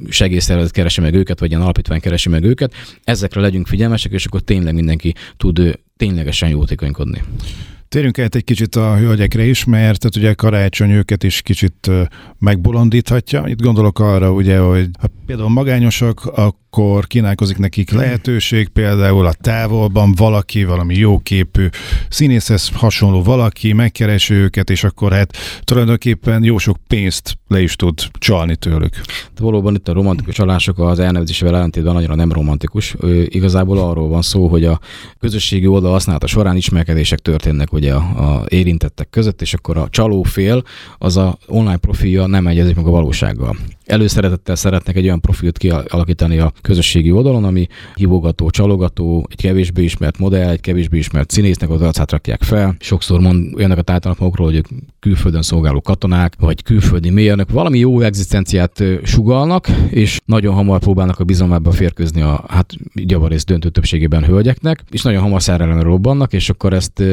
segélyszervezet 0.10 0.72
keresi 0.72 1.02
meg 1.02 1.14
őket, 1.14 1.40
vagy 1.40 1.50
ilyen 1.50 1.62
alapítvány 1.62 2.00
keresi 2.00 2.30
meg 2.30 2.44
őket. 2.44 2.74
Ezekre 3.04 3.42
legyünk 3.42 3.68
figyelmesek, 3.68 4.12
és 4.12 4.26
akkor 4.26 4.42
tényleg 4.42 4.74
mindenki 4.74 5.14
tud 5.38 5.80
ténylegesen 5.98 6.50
jótékonykodni. 6.50 7.24
Térjünk 7.88 8.18
el 8.18 8.28
egy 8.30 8.44
kicsit 8.44 8.76
a 8.76 8.98
hölgyekre 8.98 9.46
is, 9.46 9.64
mert 9.64 10.00
tehát 10.00 10.16
ugye 10.16 10.34
karácsony 10.34 10.92
őket 10.92 11.24
is 11.24 11.42
kicsit 11.42 11.92
megbolondíthatja. 12.40 13.44
Itt 13.48 13.62
gondolok 13.62 14.00
arra, 14.00 14.32
ugye, 14.32 14.58
hogy 14.58 14.90
ha 15.00 15.08
például 15.26 15.50
magányosak, 15.50 16.20
akkor 16.74 17.08
kínálkozik 17.08 17.58
nekik 17.58 17.92
lehetőség, 17.92 18.68
például 18.68 19.26
a 19.26 19.34
távolban 19.34 20.14
valaki, 20.16 20.64
valami 20.64 20.96
jóképű 20.96 21.68
színészhez 22.10 22.70
hasonló 22.74 23.24
valaki, 23.24 23.74
megkeresi 23.74 24.34
őket, 24.34 24.70
és 24.70 24.84
akkor 24.84 25.12
hát 25.12 25.38
tulajdonképpen 25.64 26.44
jó 26.44 26.58
sok 26.58 26.78
pénzt 26.88 27.38
le 27.48 27.62
is 27.62 27.76
tud 27.76 28.00
csalni 28.12 28.56
tőlük. 28.56 28.94
De 29.36 29.44
valóban 29.44 29.76
itt 29.76 29.88
a 29.88 29.94
romantikus 29.94 30.36
csalások 30.36 30.80
az 30.80 31.00
elnevezésével 31.00 31.56
ellentétben 31.56 31.96
annyira 31.96 32.16
nem 32.16 32.32
romantikus. 32.32 32.96
Ő, 33.02 33.28
igazából 33.30 33.78
arról 33.78 34.08
van 34.08 34.22
szó, 34.22 34.48
hogy 34.48 34.66
a 34.66 34.80
közösségi 35.20 35.68
oldal 35.68 35.92
használata 35.92 36.28
során 36.28 36.56
ismerkedések 36.56 37.20
történnek 37.20 37.74
ugye 37.74 37.94
a, 37.94 37.98
a 37.98 38.46
érintettek 38.48 39.10
között, 39.10 39.42
és 39.42 39.54
akkor 39.54 39.78
a 39.78 39.88
csalófél 39.90 40.64
az 40.98 41.18
a 41.18 41.38
online 41.48 41.78
profilja 41.78 42.26
nem 42.26 42.48
egyezik 42.48 42.76
meg 42.76 42.86
a 42.86 42.90
valósággal. 42.90 43.56
Előszeretettel 43.86 44.56
szeretnek 44.56 44.96
egy 44.96 45.06
olyan 45.06 45.22
profilt 45.22 45.58
kialakítani 45.58 46.38
a 46.38 46.54
közösségi 46.62 47.12
oldalon, 47.12 47.44
ami 47.44 47.68
hívogató, 47.96 48.50
csalogató, 48.50 49.28
egy 49.30 49.42
kevésbé 49.42 49.84
ismert 49.84 50.18
modell, 50.18 50.50
egy 50.50 50.62
kevésbé 50.62 50.98
ismert 50.98 51.32
színésznek 51.32 51.70
az 51.70 51.82
arcát 51.82 52.12
rakják 52.12 52.44
fel. 52.44 52.76
Sokszor 52.80 53.20
mond 53.20 53.56
olyanok 53.56 53.90
állítanak 53.90 54.20
magukról, 54.20 54.48
hogy 54.48 54.56
ők 54.56 54.68
külföldön 55.00 55.42
szolgáló 55.42 55.82
katonák, 55.82 56.34
vagy 56.40 56.64
külföldi 56.64 57.10
mérnök, 57.10 57.50
valami 57.50 57.80
jó 57.80 58.00
egzisztenciát 58.02 58.84
sugalnak, 59.04 59.68
és 59.90 60.20
nagyon 60.26 60.54
hamar 60.54 60.80
próbálnak 60.80 61.20
a 61.20 61.24
bizalmába 61.24 61.72
férkőzni 61.72 62.22
a 62.22 62.44
hát 62.48 62.74
gyavarész 62.94 63.46
döntő 63.46 63.70
többségében 63.70 64.26
hölgyeknek, 64.26 64.84
és 64.92 65.02
nagyon 65.02 65.22
hamar 65.22 65.42
szerelemre 65.42 65.84
robbannak, 65.84 66.34
és 66.34 66.50
akkor 66.50 66.74
ezt 66.74 67.04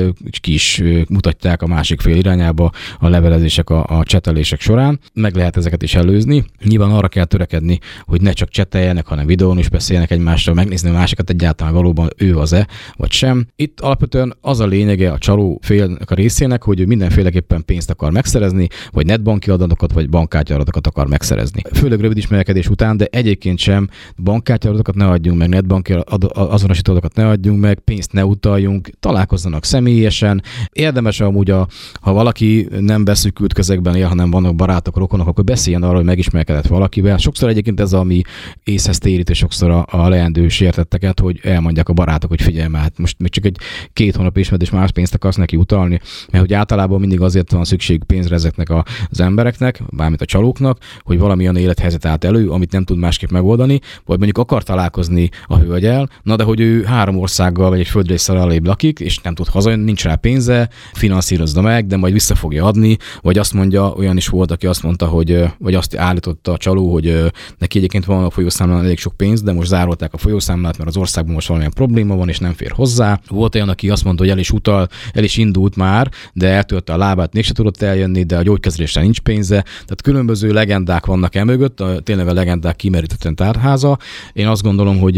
ki 0.40 0.52
is 0.52 0.82
mutatják 1.08 1.62
a 1.62 1.66
másik 1.66 2.00
fél 2.00 2.16
irányába 2.16 2.70
a 2.98 3.08
levelezések, 3.08 3.70
a, 3.70 3.84
a 3.98 4.04
csetelések 4.04 4.60
során. 4.60 5.00
Meg 5.14 5.36
lehet 5.36 5.56
ezeket 5.56 5.82
is 5.82 5.94
előzni. 5.94 6.44
Nyilván 6.64 6.90
arra 6.90 7.08
kell 7.08 7.24
törekedni, 7.24 7.78
hogy 8.04 8.22
ne 8.22 8.32
csak 8.32 8.48
cseteljenek, 8.48 9.06
hanem 9.06 9.26
videón 9.26 9.58
is 9.58 9.68
beszéljenek 9.68 10.10
egymással, 10.10 10.54
megnézni 10.54 10.88
a 10.88 10.92
másikat 10.92 11.30
egyáltalán 11.30 11.74
valóban 11.74 12.08
ő 12.16 12.38
az-e, 12.38 12.66
vagy 12.96 13.12
sem. 13.12 13.46
Itt 13.56 13.80
alapvetően 13.80 14.36
az 14.40 14.60
a 14.60 14.66
lényege 14.66 15.12
a 15.12 15.18
csaló 15.18 15.58
félnek 15.62 16.10
a 16.10 16.14
részének, 16.14 16.62
hogy 16.62 16.80
ő 16.80 16.86
mindenféleképpen 16.86 17.64
pénzt 17.64 17.90
akar 17.90 18.12
megszerezni, 18.12 18.66
vagy 18.90 19.06
netbanki 19.06 19.50
adatokat, 19.50 19.92
vagy 19.92 20.08
bankkártya 20.08 20.54
adatokat 20.54 20.86
akar 20.86 21.08
megszerezni. 21.08 21.62
Főleg 21.72 22.00
rövid 22.00 22.16
ismerkedés 22.16 22.68
után, 22.68 22.96
de 22.96 23.06
egyébként 23.10 23.58
sem 23.58 23.88
bankkártya 24.16 24.68
adatokat 24.68 24.94
ne 24.94 25.06
adjunk 25.06 25.38
meg, 25.38 25.48
netbanki 25.48 25.92
azonosító 26.32 26.92
adatokat 26.92 27.16
ne 27.16 27.28
adjunk 27.28 27.60
meg, 27.60 27.78
pénzt 27.78 28.12
ne 28.12 28.24
utaljunk, 28.24 28.90
találkozzanak 29.00 29.64
személyesen. 29.64 30.42
Érdemes 30.72 31.20
amúgy, 31.20 31.50
a, 31.50 31.68
ha 32.00 32.12
valaki 32.12 32.68
nem 32.78 33.04
beszűkült 33.04 33.52
közegben 33.52 33.96
él, 33.96 34.06
hanem 34.06 34.30
vannak 34.30 34.54
barátok, 34.54 34.96
rokonok, 34.96 35.26
akkor 35.26 35.44
beszéljen 35.44 35.82
arról, 35.82 35.96
hogy 35.96 36.04
megismerkedett 36.50 36.66
valakivel. 36.66 37.18
Sokszor 37.18 37.48
egyébként 37.48 37.80
ez, 37.80 37.92
ami 37.92 38.22
észhez 38.64 38.98
térít, 38.98 39.30
és 39.30 39.38
sokszor 39.38 39.70
a, 39.70 39.86
a 39.90 40.08
leendő 40.08 40.48
sértetteket, 40.48 41.20
hogy 41.20 41.40
elmondják 41.42 41.88
a 41.88 41.92
barátok, 41.92 42.30
hogy 42.30 42.42
figyelj, 42.42 42.72
hát 42.72 42.98
most 42.98 43.16
még 43.18 43.30
csak 43.30 43.44
egy 43.44 43.56
két 43.92 44.16
hónap 44.16 44.36
ismert, 44.36 44.62
és 44.62 44.70
más 44.70 44.90
pénzt 44.90 45.14
akarsz 45.14 45.36
neki 45.36 45.56
utalni, 45.56 46.00
mert 46.30 46.44
hogy 46.44 46.54
általában 46.54 47.00
mindig 47.00 47.20
azért 47.20 47.52
van 47.52 47.64
szükség 47.64 48.04
pénzre 48.04 48.34
ezeknek 48.34 48.68
az 49.10 49.20
embereknek, 49.20 49.82
bármit 49.90 50.20
a 50.20 50.24
csalóknak, 50.24 50.78
hogy 51.02 51.18
valamilyen 51.18 51.56
élethelyzet 51.56 52.04
állt 52.04 52.24
elő, 52.24 52.50
amit 52.50 52.72
nem 52.72 52.84
tud 52.84 52.98
másképp 52.98 53.30
megoldani, 53.30 53.80
vagy 54.04 54.16
mondjuk 54.16 54.38
akar 54.38 54.62
találkozni 54.62 55.28
a 55.46 55.56
hölgyel, 55.56 56.08
na 56.22 56.36
de 56.36 56.44
hogy 56.44 56.60
ő 56.60 56.82
három 56.82 57.18
országgal 57.18 57.70
vagy 57.70 57.80
egy 57.80 57.88
földrészsel 57.88 58.36
alébb 58.36 58.66
lakik, 58.66 59.00
és 59.00 59.18
nem 59.18 59.34
tud 59.34 59.48
hazajönni, 59.48 59.84
nincs 59.84 60.04
rá 60.04 60.14
pénze, 60.14 60.68
finanszírozza 60.92 61.60
meg, 61.60 61.86
de 61.86 61.96
majd 61.96 62.12
vissza 62.12 62.34
fogja 62.34 62.64
adni, 62.64 62.96
vagy 63.20 63.38
azt 63.38 63.52
mondja, 63.52 63.92
olyan 63.92 64.16
is 64.16 64.28
volt, 64.28 64.50
aki 64.50 64.66
azt 64.66 64.82
mondta, 64.82 65.06
hogy, 65.06 65.44
vagy 65.58 65.74
azt 65.74 65.94
állította 66.40 66.52
a 66.52 66.56
csaló, 66.56 66.92
hogy 66.92 67.32
neki 67.58 67.78
egyébként 67.78 68.04
van 68.04 68.24
a 68.24 68.30
folyószámlán 68.30 68.84
elég 68.84 68.98
sok 68.98 69.16
pénz, 69.16 69.42
de 69.42 69.52
most 69.52 69.68
zárolták 69.68 70.12
a 70.12 70.16
folyószámlát, 70.16 70.78
mert 70.78 70.88
az 70.88 70.96
országban 70.96 71.34
most 71.34 71.46
valamilyen 71.46 71.74
probléma 71.74 72.16
van, 72.16 72.28
és 72.28 72.38
nem 72.38 72.52
fér 72.52 72.70
hozzá. 72.70 73.20
Volt 73.28 73.54
olyan, 73.54 73.68
aki 73.68 73.90
azt 73.90 74.04
mondta, 74.04 74.22
hogy 74.22 74.32
el 74.32 74.38
is 74.38 74.50
utal, 74.50 74.88
el 75.12 75.24
is 75.24 75.36
indult 75.36 75.76
már, 75.76 76.10
de 76.32 76.48
eltörte 76.48 76.92
a 76.92 76.96
lábát, 76.96 77.32
mégsem 77.32 77.54
tudott 77.54 77.82
eljönni, 77.82 78.22
de 78.22 78.36
a 78.36 78.42
gyógykezelésre 78.42 79.02
nincs 79.02 79.20
pénze. 79.20 79.62
Tehát 79.62 80.02
különböző 80.02 80.52
legendák 80.52 81.06
vannak 81.06 81.34
emögött, 81.34 81.80
a, 81.80 82.00
tényleg 82.00 82.28
a 82.28 82.32
legendák 82.32 82.76
kimerítetten 82.76 83.34
tárháza. 83.34 83.98
Én 84.32 84.46
azt 84.46 84.62
gondolom, 84.62 84.98
hogy 84.98 85.16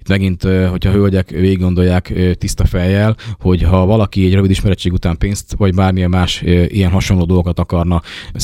itt 0.00 0.08
megint, 0.08 0.42
hogyha 0.42 0.90
hölgyek 0.90 1.30
végig 1.30 1.58
gondolják 1.58 2.12
tiszta 2.38 2.64
fejjel, 2.64 3.16
hogy 3.40 3.62
ha 3.62 3.86
valaki 3.86 4.26
egy 4.26 4.34
rövid 4.34 4.50
ismeretség 4.50 4.92
után 4.92 5.18
pénzt, 5.18 5.54
vagy 5.56 5.74
bármilyen 5.74 6.10
más 6.10 6.42
ilyen 6.66 6.90
hasonló 6.90 7.24
dolgokat 7.24 7.58
akarna 7.58 8.02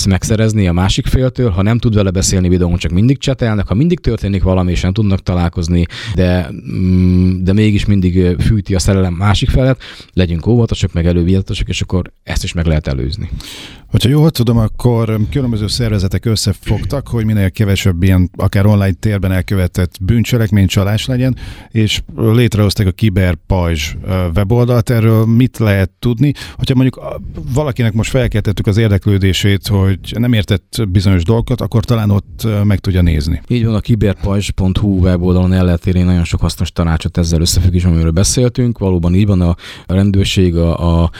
megszerezni 0.08 0.68
a 0.68 0.72
másik 0.72 1.06
féltől, 1.06 1.50
ha 1.50 1.62
nem 1.62 1.78
tud 1.78 1.94
vele 1.94 2.05
beszélni 2.10 2.48
videón, 2.48 2.76
csak 2.76 2.90
mindig 2.90 3.18
csetelnek, 3.18 3.66
ha 3.66 3.74
mindig 3.74 4.00
történik 4.00 4.42
valami, 4.42 4.70
és 4.70 4.80
nem 4.80 4.92
tudnak 4.92 5.22
találkozni, 5.22 5.86
de, 6.14 6.50
mm, 6.72 7.44
de 7.44 7.52
mégis 7.52 7.84
mindig 7.84 8.36
fűti 8.40 8.74
a 8.74 8.78
szerelem 8.78 9.14
másik 9.14 9.48
felet, 9.48 9.80
legyünk 10.12 10.46
óvatosak, 10.46 10.92
meg 10.92 11.06
elővigyázatosak, 11.06 11.68
és 11.68 11.80
akkor 11.80 12.12
ezt 12.22 12.44
is 12.44 12.52
meg 12.52 12.66
lehet 12.66 12.86
előzni. 12.86 13.30
Hogyha 13.96 14.10
jól 14.10 14.30
tudom, 14.30 14.58
akkor 14.58 15.18
különböző 15.30 15.66
szervezetek 15.66 16.24
összefogtak, 16.24 17.08
hogy 17.08 17.24
minél 17.24 17.50
kevesebb 17.50 18.02
ilyen 18.02 18.30
akár 18.36 18.66
online 18.66 18.92
térben 18.92 19.32
elkövetett 19.32 19.94
bűncselekmény, 20.00 20.66
csalás 20.66 21.06
legyen, 21.06 21.36
és 21.70 22.02
létrehozták 22.16 22.86
a 22.86 22.90
Kiberpajzs 22.90 23.94
weboldalt. 24.34 24.90
Erről 24.90 25.26
mit 25.26 25.58
lehet 25.58 25.90
tudni? 25.98 26.32
Hogyha 26.54 26.74
mondjuk 26.74 27.20
valakinek 27.54 27.92
most 27.92 28.10
felkeltettük 28.10 28.66
az 28.66 28.76
érdeklődését, 28.76 29.66
hogy 29.66 29.98
nem 30.18 30.32
értett 30.32 30.88
bizonyos 30.88 31.24
dolgokat, 31.24 31.60
akkor 31.60 31.84
talán 31.84 32.10
ott 32.10 32.46
meg 32.64 32.78
tudja 32.78 33.02
nézni. 33.02 33.42
Így 33.48 33.64
van, 33.64 33.74
a 33.74 33.80
kiberpajzs.hu 33.80 34.98
weboldalon 34.98 35.52
el 35.52 35.64
lehet 35.64 35.86
érni 35.86 36.02
nagyon 36.02 36.24
sok 36.24 36.40
hasznos 36.40 36.72
tanácsot 36.72 37.18
ezzel 37.18 37.40
összefüggésben, 37.40 37.92
amiről 37.92 38.10
beszéltünk. 38.10 38.78
Valóban 38.78 39.14
így 39.14 39.26
van 39.26 39.40
a 39.40 39.56
rendőrség, 39.86 40.56
a, 40.56 41.02
a 41.02 41.10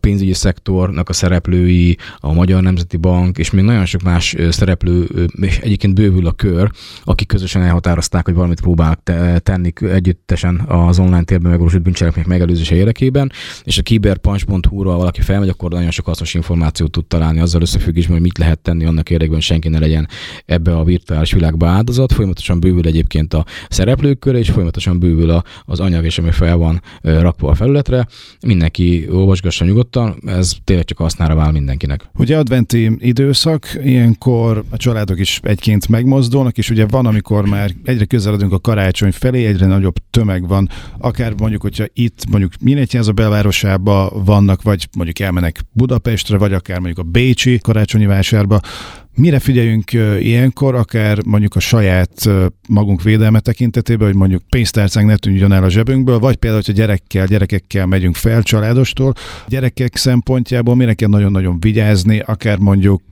pénzügyi 0.00 0.32
szektornak 0.32 1.08
a 1.08 1.12
szereplői, 1.12 1.96
a 2.24 2.32
Magyar 2.32 2.62
Nemzeti 2.62 2.96
Bank, 2.96 3.38
és 3.38 3.50
még 3.50 3.64
nagyon 3.64 3.84
sok 3.86 4.02
más 4.02 4.36
szereplő, 4.50 5.28
és 5.40 5.58
egyébként 5.58 5.94
bővül 5.94 6.26
a 6.26 6.32
kör, 6.32 6.70
akik 7.04 7.28
közösen 7.28 7.62
elhatározták, 7.62 8.24
hogy 8.24 8.34
valamit 8.34 8.60
próbálnak 8.60 9.02
tenni 9.42 9.72
együttesen 9.80 10.60
az 10.68 10.98
online 10.98 11.22
térben 11.22 11.50
megvalósult 11.50 11.82
bűncselekmények 11.82 12.28
megelőzése 12.30 12.74
érdekében, 12.74 13.32
és 13.62 13.78
a 13.78 13.82
kiberpunch.hu-ra 13.82 14.96
valaki 14.96 15.20
felmegy, 15.20 15.48
akkor 15.48 15.70
nagyon 15.70 15.90
sok 15.90 16.06
hasznos 16.06 16.34
információt 16.34 16.90
tud 16.90 17.06
találni 17.06 17.40
azzal 17.40 17.60
összefüggésben, 17.60 18.12
hogy 18.12 18.22
mit 18.22 18.38
lehet 18.38 18.58
tenni 18.58 18.84
annak 18.84 19.10
érdekében, 19.10 19.34
hogy 19.34 19.44
senki 19.44 19.68
ne 19.68 19.78
legyen 19.78 20.08
ebbe 20.46 20.76
a 20.76 20.84
virtuális 20.84 21.32
világba 21.32 21.66
áldozat. 21.66 22.12
Folyamatosan 22.12 22.60
bővül 22.60 22.86
egyébként 22.86 23.34
a 23.34 23.44
szereplők 23.68 24.18
köre, 24.18 24.38
és 24.38 24.50
folyamatosan 24.50 24.98
bővül 24.98 25.30
a, 25.30 25.44
az 25.64 25.80
anyag, 25.80 26.04
és 26.04 26.18
ami 26.18 26.30
fel 26.30 26.56
van 26.56 26.82
rakva 27.02 27.50
a 27.50 27.54
felületre. 27.54 28.06
Mindenki 28.46 29.06
olvasgassa 29.10 29.64
nyugodtan, 29.64 30.16
ez 30.26 30.52
tényleg 30.64 30.84
csak 30.84 30.98
hasznára 30.98 31.34
vál 31.34 31.52
mindenkinek. 31.52 32.12
Ugye 32.18 32.38
adventi 32.38 32.90
időszak, 32.98 33.78
ilyenkor 33.82 34.64
a 34.70 34.76
családok 34.76 35.18
is 35.18 35.40
egyként 35.42 35.88
megmozdulnak, 35.88 36.58
és 36.58 36.70
ugye 36.70 36.86
van, 36.86 37.06
amikor 37.06 37.46
már 37.48 37.70
egyre 37.84 38.04
közeledünk 38.04 38.52
a 38.52 38.58
karácsony 38.58 39.12
felé, 39.12 39.46
egyre 39.46 39.66
nagyobb 39.66 39.94
tömeg 40.10 40.48
van, 40.48 40.68
akár 40.98 41.34
mondjuk, 41.38 41.62
hogyha 41.62 41.84
itt 41.92 42.24
mondjuk 42.30 42.52
a 43.08 43.12
belvárosába 43.12 44.10
vannak, 44.24 44.62
vagy 44.62 44.88
mondjuk 44.96 45.18
elmenek 45.18 45.60
Budapestre, 45.72 46.38
vagy 46.38 46.52
akár 46.52 46.78
mondjuk 46.78 47.06
a 47.06 47.10
Bécsi 47.10 47.58
karácsonyi 47.58 48.06
vásárba, 48.06 48.60
Mire 49.16 49.38
figyeljünk 49.38 49.92
ilyenkor, 50.20 50.74
akár 50.74 51.18
mondjuk 51.24 51.54
a 51.56 51.60
saját 51.60 52.28
magunk 52.68 53.02
védelme 53.02 53.40
tekintetében, 53.40 54.06
hogy 54.06 54.16
mondjuk 54.16 54.42
pénztárcánk 54.48 55.06
ne 55.06 55.16
tűnjön 55.16 55.52
el 55.52 55.64
a 55.64 55.68
zsebünkből, 55.68 56.18
vagy 56.18 56.36
például, 56.36 56.62
hogy 56.64 56.74
a 56.74 56.78
gyerekkel, 56.78 57.26
gyerekekkel 57.26 57.86
megyünk 57.86 58.16
fel 58.16 58.42
családostól, 58.42 59.12
gyerekek 59.48 59.96
szempontjából 59.96 60.74
mire 60.74 60.94
kell 60.94 61.08
nagyon-nagyon 61.08 61.60
vigyázni, 61.60 62.22
akár 62.26 62.58
mondjuk, 62.58 63.02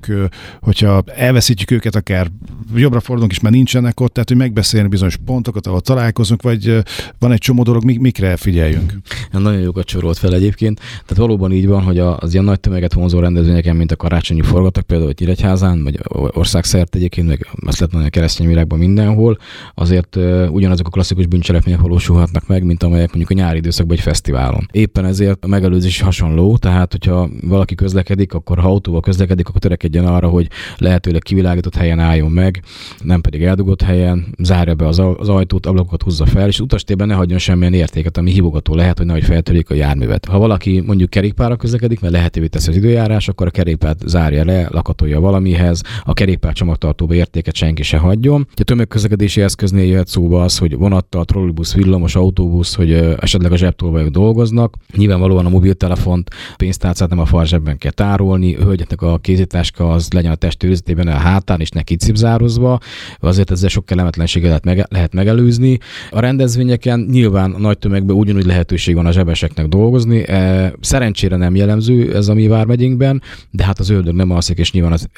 hogyha 0.60 1.02
elveszítjük 1.06 1.70
őket, 1.70 1.94
akár 1.94 2.30
jobbra 2.74 3.00
fordulunk 3.00 3.32
is, 3.32 3.40
mert 3.40 3.54
nincsenek 3.54 4.00
ott, 4.00 4.12
tehát 4.12 4.28
hogy 4.28 4.38
megbeszélni 4.38 4.88
bizonyos 4.88 5.16
pontokat, 5.24 5.66
ahol 5.66 5.80
találkozunk, 5.80 6.42
vagy 6.42 6.82
van 7.18 7.32
egy 7.32 7.38
csomó 7.38 7.62
dolog, 7.62 7.84
mik, 7.84 7.98
mikre 7.98 8.36
figyeljünk. 8.36 8.92
Nagyon 9.32 9.60
jókat 9.60 9.88
sorolt 9.88 10.18
fel 10.18 10.34
egyébként. 10.34 10.78
Tehát 10.78 11.16
valóban 11.16 11.52
így 11.52 11.66
van, 11.66 11.82
hogy 11.82 11.98
az 11.98 12.32
ilyen 12.32 12.44
nagy 12.44 12.60
tömeget 12.60 12.92
vonzó 12.92 13.18
rendezvényeken, 13.18 13.76
mint 13.76 13.92
a 13.92 13.96
karácsonyi 13.96 14.42
forgatok, 14.42 14.86
például 14.86 15.12
Nyíregyházán, 15.18 15.90
vagy 16.08 16.30
országszerte 16.34 16.98
egyébként, 16.98 17.26
meg 17.26 17.46
azt 17.66 17.78
lehet 17.78 17.92
mondani 17.92 18.06
a 18.06 18.10
keresztény 18.10 18.46
világban 18.46 18.78
mindenhol, 18.78 19.38
azért 19.74 20.16
ugyanazok 20.50 20.86
a 20.86 20.90
klasszikus 20.90 21.26
bűncselekmények 21.26 21.80
valósulhatnak 21.80 22.46
meg, 22.46 22.64
mint 22.64 22.82
amelyek 22.82 23.06
mondjuk 23.06 23.30
a 23.38 23.42
nyári 23.42 23.58
időszakban 23.58 23.96
egy 23.96 24.02
fesztiválon. 24.02 24.68
Éppen 24.72 25.04
ezért 25.04 25.44
a 25.44 25.46
megelőzés 25.46 26.00
hasonló, 26.00 26.56
tehát 26.56 26.92
hogyha 26.92 27.28
valaki 27.40 27.74
közlekedik, 27.74 28.34
akkor 28.34 28.58
ha 28.58 28.68
autóval 28.68 29.00
közlekedik, 29.00 29.48
akkor 29.48 29.60
törekedjen 29.60 30.06
arra, 30.06 30.28
hogy 30.28 30.48
lehetőleg 30.76 31.22
kivilágított 31.22 31.74
helyen 31.74 31.98
álljon 31.98 32.30
meg, 32.30 32.62
nem 33.02 33.20
pedig 33.20 33.42
eldugott 33.42 33.82
helyen, 33.82 34.34
zárja 34.38 34.74
be 34.74 34.86
az, 34.86 34.98
ajtót, 35.28 35.66
ablakokat 35.66 36.02
húzza 36.02 36.26
fel, 36.26 36.48
és 36.48 36.60
utastében 36.60 37.06
ne 37.06 37.14
hagyjon 37.14 37.38
semmilyen 37.38 37.74
értéket, 37.74 38.16
ami 38.16 38.30
hívogató 38.30 38.74
lehet, 38.74 38.98
hogy 38.98 39.06
nehogy 39.06 39.24
feltörik 39.24 39.70
a 39.70 39.74
járművet. 39.74 40.24
Ha 40.24 40.38
valaki 40.38 40.80
mondjuk 40.80 41.10
kerékpára 41.10 41.56
közlekedik, 41.56 42.00
mert 42.00 42.12
lehetővé 42.12 42.46
teszi 42.46 42.70
az 42.70 42.76
időjárás, 42.76 43.28
akkor 43.28 43.46
a 43.46 43.50
kerékpárt 43.50 44.08
zárja 44.08 44.44
le, 44.44 44.68
lakatolja 44.70 45.20
valamihez, 45.20 45.81
a 46.04 46.12
kerékpár 46.12 46.52
csomagtartóba 46.52 47.14
értéket 47.14 47.54
senki 47.54 47.82
se 47.82 47.96
hagyjon. 47.96 48.46
A 48.56 48.62
tömegközlekedési 48.62 49.40
eszköznél 49.40 49.86
jöhet 49.86 50.08
szóba 50.08 50.42
az, 50.42 50.58
hogy 50.58 50.76
vonattal, 50.76 51.24
trollibusz, 51.24 51.74
villamos, 51.74 52.14
autóbusz, 52.14 52.74
hogy 52.74 52.92
esetleg 53.20 53.52
a 53.52 53.56
zsebtolvajok 53.56 54.08
dolgoznak. 54.08 54.76
Nyilvánvalóan 54.96 55.46
a 55.46 55.48
mobiltelefont, 55.48 56.30
pénztárcát 56.56 57.08
nem 57.08 57.18
a 57.18 57.26
fal 57.26 57.44
zsebben 57.44 57.78
kell 57.78 57.90
tárolni, 57.90 58.54
hölgyeknek 58.54 59.02
a 59.02 59.18
kézításka 59.18 59.90
az 59.90 60.08
legyen 60.12 60.32
a 60.32 60.34
testőrizetében 60.34 61.08
a 61.08 61.10
hátán 61.10 61.60
és 61.60 61.68
neki 61.68 61.96
cipzározva. 61.96 62.78
Azért 63.20 63.50
ezzel 63.50 63.68
sok 63.68 63.86
kellemetlenséget 63.86 64.48
lehet, 64.48 64.64
mege- 64.64 64.92
lehet 64.92 65.14
megelőzni. 65.14 65.78
A 66.10 66.20
rendezvényeken 66.20 67.06
nyilván 67.10 67.52
a 67.52 67.58
nagy 67.58 67.78
tömegben 67.78 68.16
ugyanúgy 68.16 68.44
lehetőség 68.44 68.94
van 68.94 69.06
a 69.06 69.12
zsebeseknek 69.12 69.66
dolgozni. 69.66 70.28
E, 70.28 70.72
szerencsére 70.80 71.36
nem 71.36 71.54
jellemző 71.54 72.16
ez 72.16 72.28
a 72.28 72.34
mi 72.34 72.46
vármegyénkben, 72.46 73.22
de 73.50 73.64
hát 73.64 73.78
az 73.78 73.90
ördög 73.90 74.14
nem 74.14 74.30
alszik, 74.30 74.58
és 74.58 74.72
nyilván 74.72 74.92
az 74.92 75.08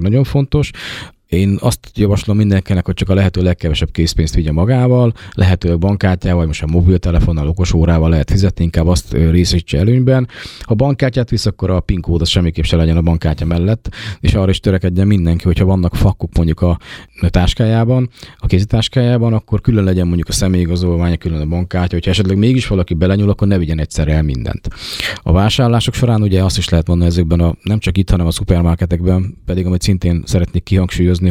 nagyon 0.00 0.24
fontos. 0.24 0.70
Én 1.28 1.56
azt 1.60 1.90
javaslom 1.94 2.36
mindenkinek, 2.36 2.84
hogy 2.84 2.94
csak 2.94 3.08
a 3.08 3.14
lehető 3.14 3.42
legkevesebb 3.42 3.90
készpénzt 3.90 4.34
vigye 4.34 4.52
magával, 4.52 5.12
lehető 5.32 5.78
bankkártyával, 5.78 6.38
vagy 6.38 6.46
most 6.46 6.62
a 6.62 6.66
mobiltelefonnal, 6.66 7.48
okos 7.48 7.72
órával 7.72 8.10
lehet 8.10 8.30
fizetni, 8.30 8.64
inkább 8.64 8.86
azt 8.86 9.12
részesítse 9.12 9.78
előnyben. 9.78 10.28
Ha 10.60 10.74
bankkártyát 10.74 11.30
visz, 11.30 11.46
akkor 11.46 11.70
a 11.70 11.80
PIN 11.80 12.00
kód 12.00 12.20
az 12.20 12.28
semmiképp 12.28 12.64
se 12.64 12.76
legyen 12.76 12.96
a 12.96 13.02
bankkártya 13.02 13.44
mellett, 13.44 13.94
és 14.20 14.34
arra 14.34 14.50
is 14.50 14.60
törekedjen 14.60 15.06
mindenki, 15.06 15.44
hogyha 15.44 15.64
vannak 15.64 15.94
fakuk 15.94 16.36
mondjuk 16.36 16.60
a 16.60 16.78
táskájában, 17.28 18.10
a 18.38 18.46
kézitáskájában, 18.46 19.32
akkor 19.32 19.60
külön 19.60 19.84
legyen 19.84 20.06
mondjuk 20.06 20.28
a 20.28 20.32
személyigazolvány, 20.32 21.18
külön 21.18 21.40
a 21.40 21.46
bankkártya, 21.46 21.94
hogyha 21.94 22.10
esetleg 22.10 22.38
mégis 22.38 22.66
valaki 22.66 22.94
belenyúl, 22.94 23.30
akkor 23.30 23.48
ne 23.48 23.58
vigyen 23.58 23.80
egyszer 23.80 24.08
el 24.08 24.22
mindent. 24.22 24.68
A 25.22 25.32
vásárlások 25.32 25.94
során 25.94 26.22
ugye 26.22 26.44
azt 26.44 26.58
is 26.58 26.68
lehet 26.68 26.86
mondani 26.86 27.10
ezekben 27.10 27.40
a, 27.40 27.54
nem 27.62 27.78
csak 27.78 27.98
itt, 27.98 28.10
hanem 28.10 28.26
a 28.26 28.30
szupermarketekben, 28.30 29.38
pedig 29.44 29.66
amit 29.66 29.82
szintén 29.82 30.22
szeretnék 30.26 30.62
kihangsúlyozni, 30.62 31.14
hangsúlyozni, 31.16 31.28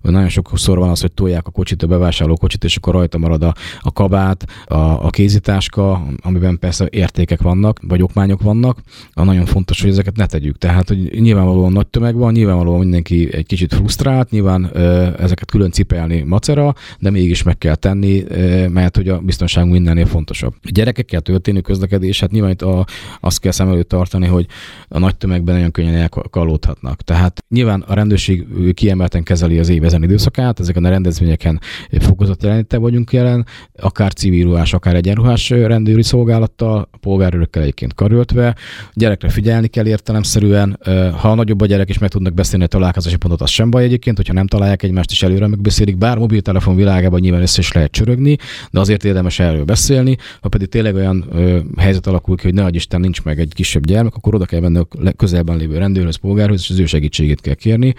hogy 0.00 0.12
nagyon 0.12 0.28
sokszor 0.28 0.78
van 0.78 0.88
az, 0.88 1.00
hogy 1.00 1.12
tolják 1.12 1.46
a 1.46 1.50
kocsit, 1.50 1.82
a 1.82 1.86
bevásárló 1.86 2.36
kocsit, 2.36 2.64
és 2.64 2.76
akkor 2.76 2.94
rajta 2.94 3.18
marad 3.18 3.42
a, 3.42 3.54
a 3.80 3.92
kabát, 3.92 4.44
a, 4.66 4.74
a 4.74 5.10
kézitáska, 5.10 6.02
amiben 6.22 6.58
persze 6.58 6.86
értékek 6.90 7.42
vannak, 7.42 7.80
vagy 7.82 8.02
okmányok 8.02 8.42
vannak. 8.42 8.78
A 9.12 9.24
nagyon 9.24 9.44
fontos, 9.44 9.80
hogy 9.80 9.90
ezeket 9.90 10.16
ne 10.16 10.26
tegyük. 10.26 10.58
Tehát, 10.58 10.88
hogy 10.88 11.20
nyilvánvalóan 11.20 11.72
nagy 11.72 11.86
tömeg 11.86 12.14
van, 12.14 12.32
nyilvánvalóan 12.32 12.78
mindenki 12.78 13.34
egy 13.34 13.46
kicsit 13.46 13.74
frusztrált, 13.74 14.30
nyilván 14.30 14.76
ezeket 15.18 15.50
külön 15.50 15.70
cipelni 15.70 16.22
macera, 16.22 16.74
de 16.98 17.10
mégis 17.10 17.42
meg 17.42 17.58
kell 17.58 17.74
tenni, 17.74 18.24
mert 18.68 18.96
hogy 18.96 19.08
a 19.08 19.18
biztonságunk 19.18 19.72
mindennél 19.72 20.06
fontosabb. 20.06 20.54
A 20.62 20.70
gyerekekkel 20.72 21.20
történő 21.20 21.60
közlekedés, 21.60 22.20
hát 22.20 22.30
nyilván 22.30 22.50
itt 22.50 22.62
a, 22.62 22.86
azt 23.20 23.40
kell 23.40 23.52
szem 23.52 23.68
előtt 23.68 23.88
tartani, 23.88 24.26
hogy 24.26 24.46
a 24.88 24.98
nagy 24.98 25.16
tömegben 25.16 25.54
nagyon 25.54 25.70
könnyen 25.70 25.94
elkalódhatnak. 25.94 27.02
Tehát 27.02 27.39
nyilván 27.50 27.80
a 27.80 27.94
rendőrség 27.94 28.46
kiemelten 28.74 29.22
kezeli 29.22 29.58
az 29.58 29.68
év 29.68 29.84
ezen 29.84 30.02
időszakát, 30.02 30.60
ezeken 30.60 30.84
a 30.84 30.88
rendezvényeken 30.88 31.60
fokozott 31.98 32.42
jelenete 32.42 32.76
vagyunk 32.76 33.12
jelen, 33.12 33.46
akár 33.76 34.12
civilruhás, 34.12 34.72
akár 34.72 34.94
egyenruhás 34.94 35.50
rendőri 35.50 36.02
szolgálattal, 36.02 36.88
polgárőrökkel 37.00 37.62
egyébként 37.62 37.94
karöltve. 37.94 38.56
Gyerekre 38.94 39.28
figyelni 39.28 39.68
kell 39.68 39.86
értelemszerűen, 39.86 40.78
ha 41.20 41.34
nagyobb 41.34 41.60
a 41.60 41.66
gyerek 41.66 41.88
és 41.88 41.98
meg 41.98 42.10
tudnak 42.10 42.34
beszélni 42.34 42.64
a 42.64 42.68
találkozási 42.68 43.16
pontot, 43.16 43.40
az 43.40 43.50
sem 43.50 43.70
baj 43.70 43.84
egyébként, 43.84 44.16
hogyha 44.16 44.32
nem 44.32 44.46
találják 44.46 44.82
egymást 44.82 45.10
is 45.10 45.22
előre 45.22 45.46
megbeszélik, 45.46 45.96
bár 45.96 46.18
mobiltelefon 46.18 46.76
világában 46.76 47.20
nyilván 47.20 47.42
össze 47.42 47.60
is 47.60 47.72
lehet 47.72 47.90
csörögni, 47.90 48.36
de 48.70 48.80
azért 48.80 49.04
érdemes 49.04 49.38
erről 49.38 49.64
beszélni. 49.64 50.16
Ha 50.40 50.48
pedig 50.48 50.68
tényleg 50.68 50.94
olyan 50.94 51.24
ö, 51.32 51.58
helyzet 51.76 52.06
alakul 52.06 52.36
ki, 52.36 52.42
hogy 52.42 52.54
ne 52.54 52.68
Isten 52.70 53.00
nincs 53.00 53.22
meg 53.22 53.38
egy 53.38 53.52
kisebb 53.54 53.86
gyermek, 53.86 54.14
akkor 54.14 54.34
oda 54.34 54.44
kell 54.44 54.60
menni 54.60 54.78
a 54.78 54.86
közelben 55.16 55.56
lévő 55.56 55.78
rendőrhöz, 55.78 56.16
polgárhoz, 56.16 56.60
és 56.60 56.70
az 56.70 56.78
ő 56.78 56.86
segítségét 56.86 57.39
kell 57.40 57.54
kérni. 57.54 57.94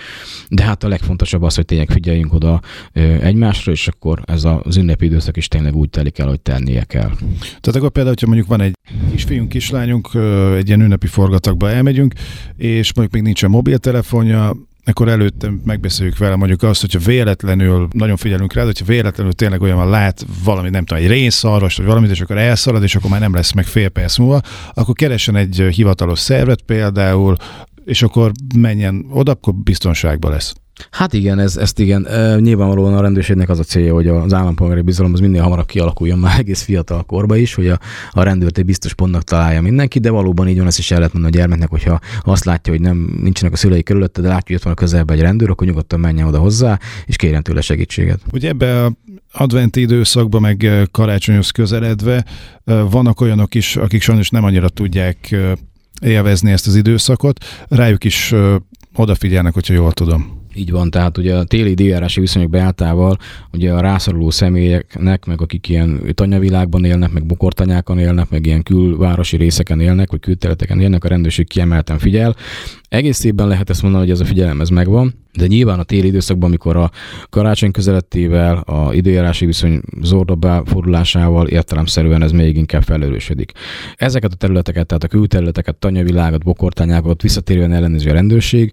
De 0.49 0.63
hát 0.63 0.83
a 0.83 0.87
legfontosabb 0.87 1.41
az, 1.41 1.55
hogy 1.55 1.65
tényleg 1.65 1.89
figyeljünk 1.89 2.33
oda 2.33 2.61
egymásra, 3.21 3.71
és 3.71 3.87
akkor 3.87 4.21
ez 4.25 4.43
az 4.43 4.77
ünnepi 4.77 5.05
időszak 5.05 5.37
is 5.37 5.47
tényleg 5.47 5.75
úgy 5.75 5.89
telik 5.89 6.19
el, 6.19 6.27
hogy 6.27 6.39
tennie 6.39 6.83
kell. 6.83 7.11
Tehát 7.39 7.75
akkor 7.75 7.89
például, 7.89 8.15
hogyha 8.19 8.27
mondjuk 8.27 8.47
van 8.47 8.61
egy 8.61 8.73
kisfiunk, 9.11 9.49
kislányunk, 9.49 10.09
egy 10.55 10.67
ilyen 10.67 10.81
ünnepi 10.81 11.07
forgatagba 11.07 11.69
elmegyünk, 11.69 12.13
és 12.57 12.93
mondjuk 12.93 13.15
még 13.15 13.23
nincsen 13.23 13.49
mobiltelefonja, 13.49 14.55
akkor 14.85 15.07
előtte 15.07 15.51
megbeszéljük 15.65 16.17
vele 16.17 16.35
mondjuk 16.35 16.63
azt, 16.63 16.81
hogyha 16.81 16.99
véletlenül, 16.99 17.87
nagyon 17.91 18.17
figyelünk 18.17 18.53
rá, 18.53 18.63
hogyha 18.63 18.85
véletlenül 18.85 19.33
tényleg 19.33 19.61
olyan 19.61 19.77
van, 19.77 19.89
lát 19.89 20.25
valami, 20.43 20.69
nem 20.69 20.85
tudom, 20.85 21.03
egy 21.03 21.09
rénszarost, 21.09 21.77
vagy 21.77 21.85
valamit, 21.85 22.11
és 22.11 22.21
akkor 22.21 22.37
elszalad, 22.37 22.83
és 22.83 22.95
akkor 22.95 23.09
már 23.09 23.19
nem 23.19 23.33
lesz 23.33 23.51
meg 23.51 23.65
fél 23.65 23.89
perc 23.89 24.17
múlva, 24.17 24.41
akkor 24.73 24.95
keressen 24.95 25.35
egy 25.35 25.67
hivatalos 25.71 26.19
szervet 26.19 26.61
például, 26.61 27.35
és 27.85 28.03
akkor 28.03 28.31
menjen 28.55 29.05
oda, 29.09 29.31
akkor 29.31 29.53
biztonságban 29.53 30.31
lesz. 30.31 30.53
Hát 30.91 31.13
igen, 31.13 31.39
ez, 31.39 31.57
ezt 31.57 31.79
igen. 31.79 32.07
E, 32.07 32.39
nyilvánvalóan 32.39 32.93
a 32.93 33.01
rendőrségnek 33.01 33.49
az 33.49 33.59
a 33.59 33.63
célja, 33.63 33.93
hogy 33.93 34.07
az 34.07 34.33
állampolgári 34.33 34.81
bizalom 34.81 35.13
az 35.13 35.19
minél 35.19 35.41
hamarabb 35.41 35.65
kialakuljon 35.65 36.19
már 36.19 36.39
egész 36.39 36.61
fiatal 36.61 37.03
korba 37.03 37.35
is, 37.35 37.53
hogy 37.53 37.67
a, 37.67 37.79
a 38.11 38.23
rendőrt 38.23 38.57
egy 38.57 38.65
biztos 38.65 38.93
pontnak 38.93 39.23
találja 39.23 39.61
mindenki, 39.61 39.99
de 39.99 40.09
valóban 40.09 40.47
így 40.47 40.57
van, 40.57 40.67
ezt 40.67 40.79
is 40.79 40.91
el 40.91 40.97
lehet 40.97 41.13
mondani 41.13 41.35
a 41.35 41.39
gyermeknek, 41.39 41.69
hogyha 41.69 41.99
azt 42.21 42.45
látja, 42.45 42.73
hogy 42.73 42.81
nem 42.81 43.17
nincsenek 43.21 43.53
a 43.53 43.57
szülei 43.57 43.83
körülötte, 43.83 44.21
de 44.21 44.27
látja, 44.27 44.43
hogy 44.45 44.55
ott 44.55 44.63
van 44.63 44.73
a 44.73 44.75
közelben 44.75 45.17
egy 45.17 45.21
rendőr, 45.21 45.49
akkor 45.49 45.67
nyugodtan 45.67 45.99
menjen 45.99 46.27
oda 46.27 46.39
hozzá, 46.39 46.79
és 47.05 47.15
kérjen 47.15 47.43
tőle 47.43 47.61
segítséget. 47.61 48.19
Ugye 48.31 48.49
ebbe 48.49 48.85
a 48.85 48.91
adventi 49.31 49.81
időszakban, 49.81 50.41
meg 50.41 50.87
karácsonyhoz 50.91 51.49
közeledve 51.49 52.25
vannak 52.65 53.21
olyanok 53.21 53.55
is, 53.55 53.75
akik 53.75 54.01
sajnos 54.01 54.29
nem 54.29 54.43
annyira 54.43 54.69
tudják 54.69 55.35
élvezni 56.01 56.51
ezt 56.51 56.67
az 56.67 56.75
időszakot, 56.75 57.45
rájuk 57.67 58.03
is 58.03 58.33
odafigyelnek, 58.95 59.53
hogyha 59.53 59.73
jól 59.73 59.91
tudom. 59.91 60.39
Így 60.55 60.71
van, 60.71 60.89
tehát 60.89 61.17
ugye 61.17 61.35
a 61.35 61.43
téli 61.43 61.69
időjárási 61.69 62.19
viszonyok 62.19 62.49
beáltával 62.49 63.17
ugye 63.53 63.73
a 63.73 63.81
rászoruló 63.81 64.29
személyeknek, 64.29 65.25
meg 65.25 65.41
akik 65.41 65.69
ilyen 65.69 66.01
tanyavilágban 66.13 66.85
élnek, 66.85 67.11
meg 67.11 67.25
bokortanyákon 67.25 67.99
élnek, 67.99 68.29
meg 68.29 68.45
ilyen 68.45 68.63
külvárosi 68.63 69.37
részeken 69.37 69.79
élnek, 69.79 70.11
vagy 70.11 70.19
külterületeken 70.19 70.79
élnek, 70.79 71.03
a 71.03 71.07
rendőrség 71.07 71.47
kiemelten 71.47 71.99
figyel. 71.99 72.35
Egész 72.91 73.23
évben 73.23 73.47
lehet 73.47 73.69
ezt 73.69 73.81
mondani, 73.81 74.03
hogy 74.03 74.13
ez 74.13 74.19
a 74.19 74.25
figyelem 74.25 74.61
ez 74.61 74.69
megvan, 74.69 75.13
de 75.37 75.47
nyilván 75.47 75.79
a 75.79 75.83
téli 75.83 76.07
időszakban, 76.07 76.49
amikor 76.49 76.75
a 76.75 76.91
karácsony 77.29 77.71
közelettével, 77.71 78.57
a 78.57 78.93
időjárási 78.93 79.45
viszony 79.45 79.81
zordabbá 80.01 80.61
fordulásával 80.65 81.47
értelemszerűen 81.47 82.23
ez 82.23 82.31
még 82.31 82.57
inkább 82.57 82.83
felerősödik. 82.83 83.51
Ezeket 83.95 84.31
a 84.31 84.35
területeket, 84.35 84.85
tehát 84.85 85.03
a 85.03 85.07
külterületeket, 85.07 85.75
tanyavilágot, 85.75 86.43
bokortányákat 86.43 87.21
visszatérően 87.21 87.73
ellenőrzi 87.73 88.09
a 88.09 88.13
rendőrség, 88.13 88.71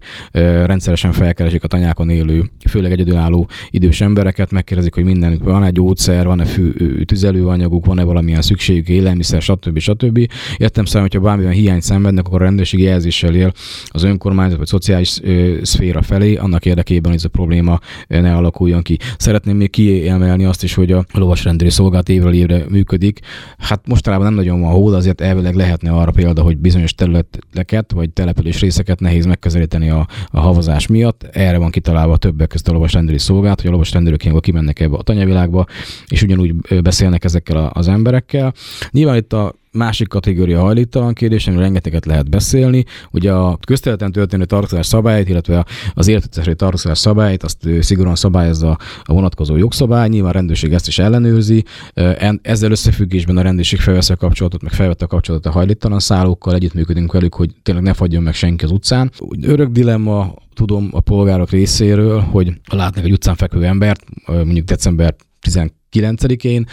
rendszeresen 0.65 1.11
felkeresik 1.11 1.63
a 1.63 1.67
tanyákon 1.67 2.09
élő, 2.09 2.49
főleg 2.69 2.91
egyedülálló 2.91 3.47
idős 3.69 4.01
embereket, 4.01 4.51
megkérdezik, 4.51 4.93
hogy 4.93 5.03
mindenük 5.03 5.43
van 5.43 5.63
egy 5.63 5.73
gyógyszer, 5.73 6.25
van-e 6.25 6.45
fű, 6.45 6.71
tüzelőanyaguk, 7.03 7.85
van-e 7.85 8.03
valamilyen 8.03 8.41
szükségük, 8.41 8.89
élelmiszer, 8.89 9.41
stb. 9.41 9.79
stb. 9.79 10.31
Értem 10.57 10.85
szerint, 10.85 11.11
hogyha 11.11 11.27
bármilyen 11.27 11.53
hiány 11.53 11.79
szenvednek, 11.79 12.27
akkor 12.27 12.41
a 12.41 12.43
rendőrség 12.43 12.79
jelzéssel 12.79 13.35
él 13.35 13.51
az 13.87 14.07
önkormányzat 14.09 14.57
vagy 14.57 14.67
szociális 14.67 15.19
szféra 15.61 16.01
felé, 16.01 16.35
annak 16.35 16.65
érdekében, 16.65 17.11
hogy 17.11 17.19
ez 17.19 17.25
a 17.25 17.29
probléma 17.29 17.79
ne 18.07 18.35
alakuljon 18.35 18.81
ki. 18.81 18.97
Szeretném 19.17 19.57
még 19.57 19.69
kiemelni 19.69 20.45
azt 20.45 20.63
is, 20.63 20.73
hogy 20.73 20.91
a 20.91 21.05
lovasrendőri 21.13 21.69
szolgálat 21.69 22.09
évről 22.09 22.33
évre 22.33 22.65
működik. 22.69 23.19
Hát 23.57 23.87
mostanában 23.87 24.25
nem 24.25 24.35
nagyon 24.35 24.61
van 24.61 24.71
hol, 24.71 24.93
azért 24.93 25.21
elvileg 25.21 25.55
lehetne 25.55 25.91
arra 25.91 26.11
példa, 26.11 26.41
hogy 26.41 26.57
bizonyos 26.57 26.93
területeket 26.93 27.91
vagy 27.91 28.09
település 28.09 28.59
részeket 28.59 28.99
nehéz 28.99 29.25
megközelíteni 29.25 29.89
a, 29.89 30.07
a 30.27 30.39
havazás 30.39 30.87
miatt. 30.87 31.23
Erre 31.31 31.57
van 31.57 31.69
kitalálva 31.69 32.17
többek 32.17 32.47
között 32.47 32.67
a 32.67 32.71
lovasrendőri 32.71 33.17
szolgálat, 33.17 33.61
hogy 33.61 33.69
a 33.69 33.73
lovasrendőrök 33.73 34.21
ilyenkor 34.21 34.43
kimennek 34.43 34.79
ebbe 34.79 34.97
a 34.97 35.01
tanyavilágba, 35.01 35.65
és 36.07 36.21
ugyanúgy 36.21 36.55
beszélnek 36.81 37.23
ezekkel 37.23 37.71
az 37.73 37.87
emberekkel. 37.87 38.53
Nyilván 38.91 39.15
itt 39.15 39.33
a 39.33 39.53
másik 39.71 40.07
kategória 40.07 40.59
hajlítalan 40.59 41.13
kérdés, 41.13 41.47
amiről 41.47 41.63
rengeteget 41.63 42.05
lehet 42.05 42.29
beszélni. 42.29 42.85
Ugye 43.11 43.31
a 43.31 43.57
közterületen 43.67 44.11
történő 44.11 44.45
tartózkodás 44.45 44.85
szabályt, 44.85 45.29
illetve 45.29 45.65
az 45.93 46.07
életetesre 46.07 46.53
tartózkodás 46.53 46.97
szabályt, 46.97 47.43
azt 47.43 47.67
szigorúan 47.79 48.15
szabályozza 48.15 48.77
a 49.03 49.13
vonatkozó 49.13 49.55
jogszabály, 49.55 50.09
nyilván 50.09 50.31
a 50.31 50.33
rendőrség 50.33 50.73
ezt 50.73 50.87
is 50.87 50.99
ellenőrzi. 50.99 51.63
Ezzel 52.41 52.71
összefüggésben 52.71 53.37
a 53.37 53.41
rendőrség 53.41 53.79
felveszi 53.79 54.13
a 54.13 54.15
kapcsolatot, 54.15 54.61
meg 54.61 54.71
felvette 54.71 55.05
a 55.05 55.07
kapcsolatot 55.07 55.45
a 55.45 55.51
hajlítalan 55.51 55.99
szállókkal, 55.99 56.53
együttműködünk 56.53 57.11
velük, 57.11 57.35
hogy 57.35 57.51
tényleg 57.63 57.83
ne 57.83 57.93
fagyjon 57.93 58.23
meg 58.23 58.33
senki 58.33 58.65
az 58.65 58.71
utcán. 58.71 59.11
Örök 59.41 59.69
dilemma, 59.69 60.33
tudom 60.53 60.89
a 60.91 60.99
polgárok 60.99 61.49
részéről, 61.49 62.19
hogy 62.19 62.53
látnak 62.71 63.05
egy 63.05 63.11
utcán 63.11 63.35
fekvő 63.35 63.65
embert, 63.65 64.03
mondjuk 64.25 64.65
december 64.65 65.15
9-én 65.91 66.65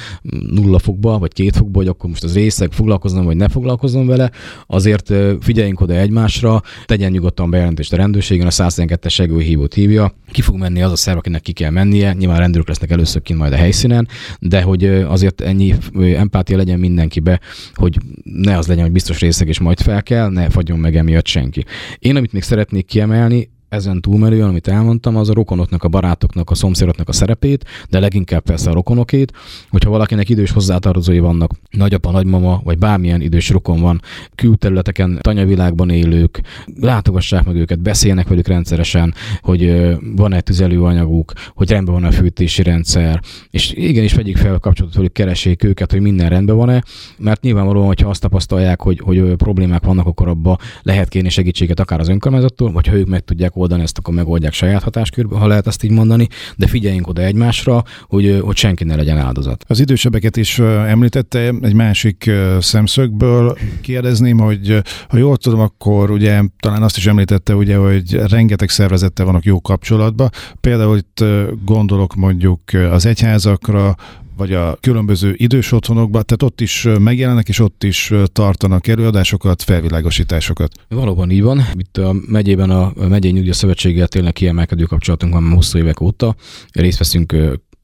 nulla 0.50 0.78
fokba, 0.78 1.18
vagy 1.18 1.32
két 1.32 1.56
fokba, 1.56 1.78
hogy 1.78 1.88
akkor 1.88 2.10
most 2.10 2.24
az 2.24 2.34
részek 2.34 2.72
foglalkoznom, 2.72 3.24
vagy 3.24 3.36
ne 3.36 3.48
foglalkoznom 3.48 4.06
vele, 4.06 4.30
azért 4.66 5.12
figyeljünk 5.40 5.80
oda 5.80 5.94
egymásra, 5.94 6.62
tegyen 6.84 7.10
nyugodtan 7.10 7.50
bejelentést 7.50 7.92
a 7.92 7.96
rendőrségen, 7.96 8.46
a 8.46 8.50
112-es 8.50 9.10
segélyhívót 9.10 9.74
hívja, 9.74 10.14
ki 10.30 10.42
fog 10.42 10.56
menni 10.56 10.82
az 10.82 10.92
a 10.92 10.96
szerv, 10.96 11.18
akinek 11.18 11.40
ki 11.40 11.52
kell 11.52 11.70
mennie, 11.70 12.12
nyilván 12.12 12.38
rendőrök 12.38 12.68
lesznek 12.68 12.90
először 12.90 13.22
kint 13.22 13.38
majd 13.38 13.52
a 13.52 13.56
helyszínen, 13.56 14.08
de 14.38 14.62
hogy 14.62 14.84
azért 14.84 15.40
ennyi 15.40 15.74
empátia 15.94 16.56
legyen 16.56 16.78
mindenkibe, 16.78 17.40
hogy 17.74 17.98
ne 18.22 18.58
az 18.58 18.66
legyen, 18.66 18.82
hogy 18.82 18.92
biztos 18.92 19.20
részek 19.20 19.48
és 19.48 19.60
majd 19.60 19.80
fel 19.80 20.02
kell, 20.02 20.30
ne 20.30 20.50
fagyjon 20.50 20.78
meg 20.78 20.96
emiatt 20.96 21.26
senki. 21.26 21.64
Én, 21.98 22.16
amit 22.16 22.32
még 22.32 22.42
szeretnék 22.42 22.86
kiemelni, 22.86 23.54
ezen 23.68 24.00
túlmerően, 24.00 24.48
amit 24.48 24.68
elmondtam, 24.68 25.16
az 25.16 25.28
a 25.28 25.34
rokonoknak, 25.34 25.84
a 25.84 25.88
barátoknak, 25.88 26.50
a 26.50 26.54
szomszédoknak 26.54 27.08
a 27.08 27.12
szerepét, 27.12 27.64
de 27.88 28.00
leginkább 28.00 28.42
persze 28.42 28.70
a 28.70 28.74
rokonokét, 28.74 29.32
hogyha 29.70 29.90
valakinek 29.90 30.28
idős 30.28 30.50
hozzátartozói 30.50 31.18
vannak, 31.18 31.50
nagyapa, 31.70 32.10
nagymama, 32.10 32.60
vagy 32.64 32.78
bármilyen 32.78 33.20
idős 33.20 33.50
rokon 33.50 33.80
van, 33.80 34.00
külterületeken, 34.34 35.18
tanyavilágban 35.20 35.90
élők, 35.90 36.40
látogassák 36.80 37.44
meg 37.44 37.56
őket, 37.56 37.80
beszélnek 37.80 38.28
velük 38.28 38.46
rendszeresen, 38.46 39.14
hogy 39.40 39.94
van-e 40.16 40.40
tüzelőanyaguk, 40.40 41.32
hogy 41.54 41.70
rendben 41.70 41.94
van 41.94 42.04
a 42.04 42.10
fűtési 42.12 42.62
rendszer, 42.62 43.20
és 43.50 43.72
igenis 43.72 44.14
vegyék 44.14 44.36
fel 44.36 44.54
a 44.54 44.58
kapcsolatot 44.58 44.96
velük, 44.96 45.12
keressék 45.12 45.64
őket, 45.64 45.90
hogy 45.90 46.00
minden 46.00 46.28
rendben 46.28 46.56
van-e, 46.56 46.82
mert 47.18 47.42
nyilvánvalóan, 47.42 47.86
hogyha 47.86 48.08
azt 48.08 48.20
tapasztalják, 48.20 48.82
hogy, 48.82 49.00
hogy 49.04 49.34
problémák 49.36 49.84
vannak, 49.84 50.06
akkor 50.06 50.28
abba 50.28 50.58
lehet 50.82 51.08
kérni 51.08 51.28
segítséget 51.28 51.80
akár 51.80 52.00
az 52.00 52.08
önkormányzattól, 52.08 52.72
vagy 52.72 52.86
ha 52.86 52.94
ők 52.94 53.08
meg 53.08 53.24
tudják 53.24 53.54
oldani 53.56 53.82
ezt, 53.82 53.98
akkor 53.98 54.14
megoldják 54.14 54.52
saját 54.52 54.82
hatáskörben, 54.82 55.38
ha 55.38 55.46
lehet 55.46 55.66
azt 55.66 55.82
így 55.82 55.90
mondani, 55.90 56.28
de 56.56 56.66
figyeljünk 56.66 57.08
oda 57.08 57.22
egymásra, 57.22 57.84
hogy, 58.02 58.40
hogy 58.42 58.56
senki 58.56 58.84
ne 58.84 58.96
legyen 58.96 59.18
áldozat. 59.18 59.64
Az 59.68 59.80
idősebbeket 59.80 60.36
is 60.36 60.58
említette, 60.58 61.52
egy 61.60 61.74
másik 61.74 62.30
szemszögből 62.60 63.58
kérdezném, 63.80 64.38
hogy 64.38 64.82
ha 65.08 65.16
jól 65.16 65.36
tudom, 65.36 65.60
akkor 65.60 66.10
ugye 66.10 66.42
talán 66.60 66.82
azt 66.82 66.96
is 66.96 67.06
említette, 67.06 67.54
ugye, 67.54 67.76
hogy 67.76 68.12
rengeteg 68.28 68.68
szervezettel 68.68 69.24
vannak 69.24 69.44
jó 69.44 69.60
kapcsolatban. 69.60 70.30
Például 70.60 70.96
itt 70.96 71.24
gondolok 71.64 72.14
mondjuk 72.14 72.60
az 72.90 73.06
egyházakra, 73.06 73.94
vagy 74.36 74.52
a 74.52 74.76
különböző 74.80 75.34
idős 75.36 75.72
otthonokban, 75.72 76.22
tehát 76.26 76.42
ott 76.42 76.60
is 76.60 76.88
megjelennek, 76.98 77.48
és 77.48 77.58
ott 77.58 77.84
is 77.84 78.12
tartanak 78.32 78.86
előadásokat, 78.86 79.62
felvilágosításokat. 79.62 80.72
Valóban 80.88 81.30
így 81.30 81.42
van. 81.42 81.62
Itt 81.74 81.96
a 81.96 82.14
megyében 82.26 82.70
a 82.70 82.92
megyei 83.08 83.32
nyugdíjszövetséggel 83.32 84.08
tényleg 84.08 84.32
kiemelkedő 84.32 84.84
kapcsolatunk 84.84 85.32
van 85.32 85.50
hosszú 85.50 85.78
évek 85.78 86.00
óta. 86.00 86.34
Részt 86.72 86.98
veszünk 86.98 87.36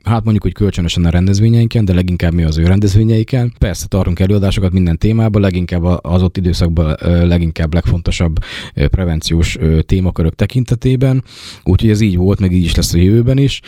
hát 0.04 0.22
mondjuk, 0.22 0.42
hogy 0.42 0.52
kölcsönösen 0.52 1.04
a 1.04 1.10
rendezvényeinken, 1.10 1.84
de 1.84 1.94
leginkább 1.94 2.32
mi 2.32 2.42
az 2.42 2.58
ő 2.58 2.64
rendezvényeiken. 2.64 3.52
Persze 3.58 3.86
tartunk 3.86 4.20
előadásokat 4.20 4.72
minden 4.72 4.98
témában, 4.98 5.42
leginkább 5.42 5.84
az 6.02 6.22
ott 6.22 6.36
időszakban 6.36 6.96
leginkább 7.02 7.74
legfontosabb 7.74 8.38
prevenciós 8.74 9.58
témakörök 9.86 10.34
tekintetében. 10.34 11.24
Úgyhogy 11.64 11.90
ez 11.90 12.00
így 12.00 12.16
volt, 12.16 12.40
meg 12.40 12.52
így 12.52 12.64
is 12.64 12.74
lesz 12.74 12.94
a 12.94 12.98
jövőben 12.98 13.38
is. 13.38 13.60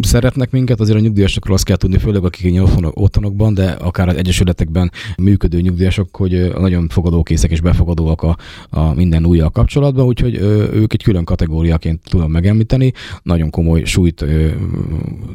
Szeretnek 0.00 0.50
minket, 0.50 0.80
azért 0.80 0.98
a 0.98 1.00
nyugdíjasokról 1.00 1.54
azt 1.54 1.64
kell 1.64 1.76
tudni, 1.76 1.98
főleg 1.98 2.24
akik 2.24 2.60
otthonokban, 2.94 3.54
de 3.54 3.70
akár 3.70 4.08
az 4.08 4.16
egyesületekben 4.16 4.90
működő 5.16 5.60
nyugdíjasok, 5.60 6.16
hogy 6.16 6.52
nagyon 6.58 6.88
fogadókészek 6.88 7.50
és 7.50 7.60
befogadóak 7.60 8.22
a, 8.22 8.36
a 8.70 8.94
minden 8.94 9.26
újjal 9.26 9.50
kapcsolatban, 9.50 10.06
úgyhogy 10.06 10.34
ők 10.72 10.92
egy 10.92 11.02
külön 11.02 11.24
kategóriaként 11.24 12.00
tudom 12.08 12.30
megemlíteni. 12.30 12.92
Nagyon 13.22 13.50
komoly 13.50 13.84
súlyt 13.84 14.24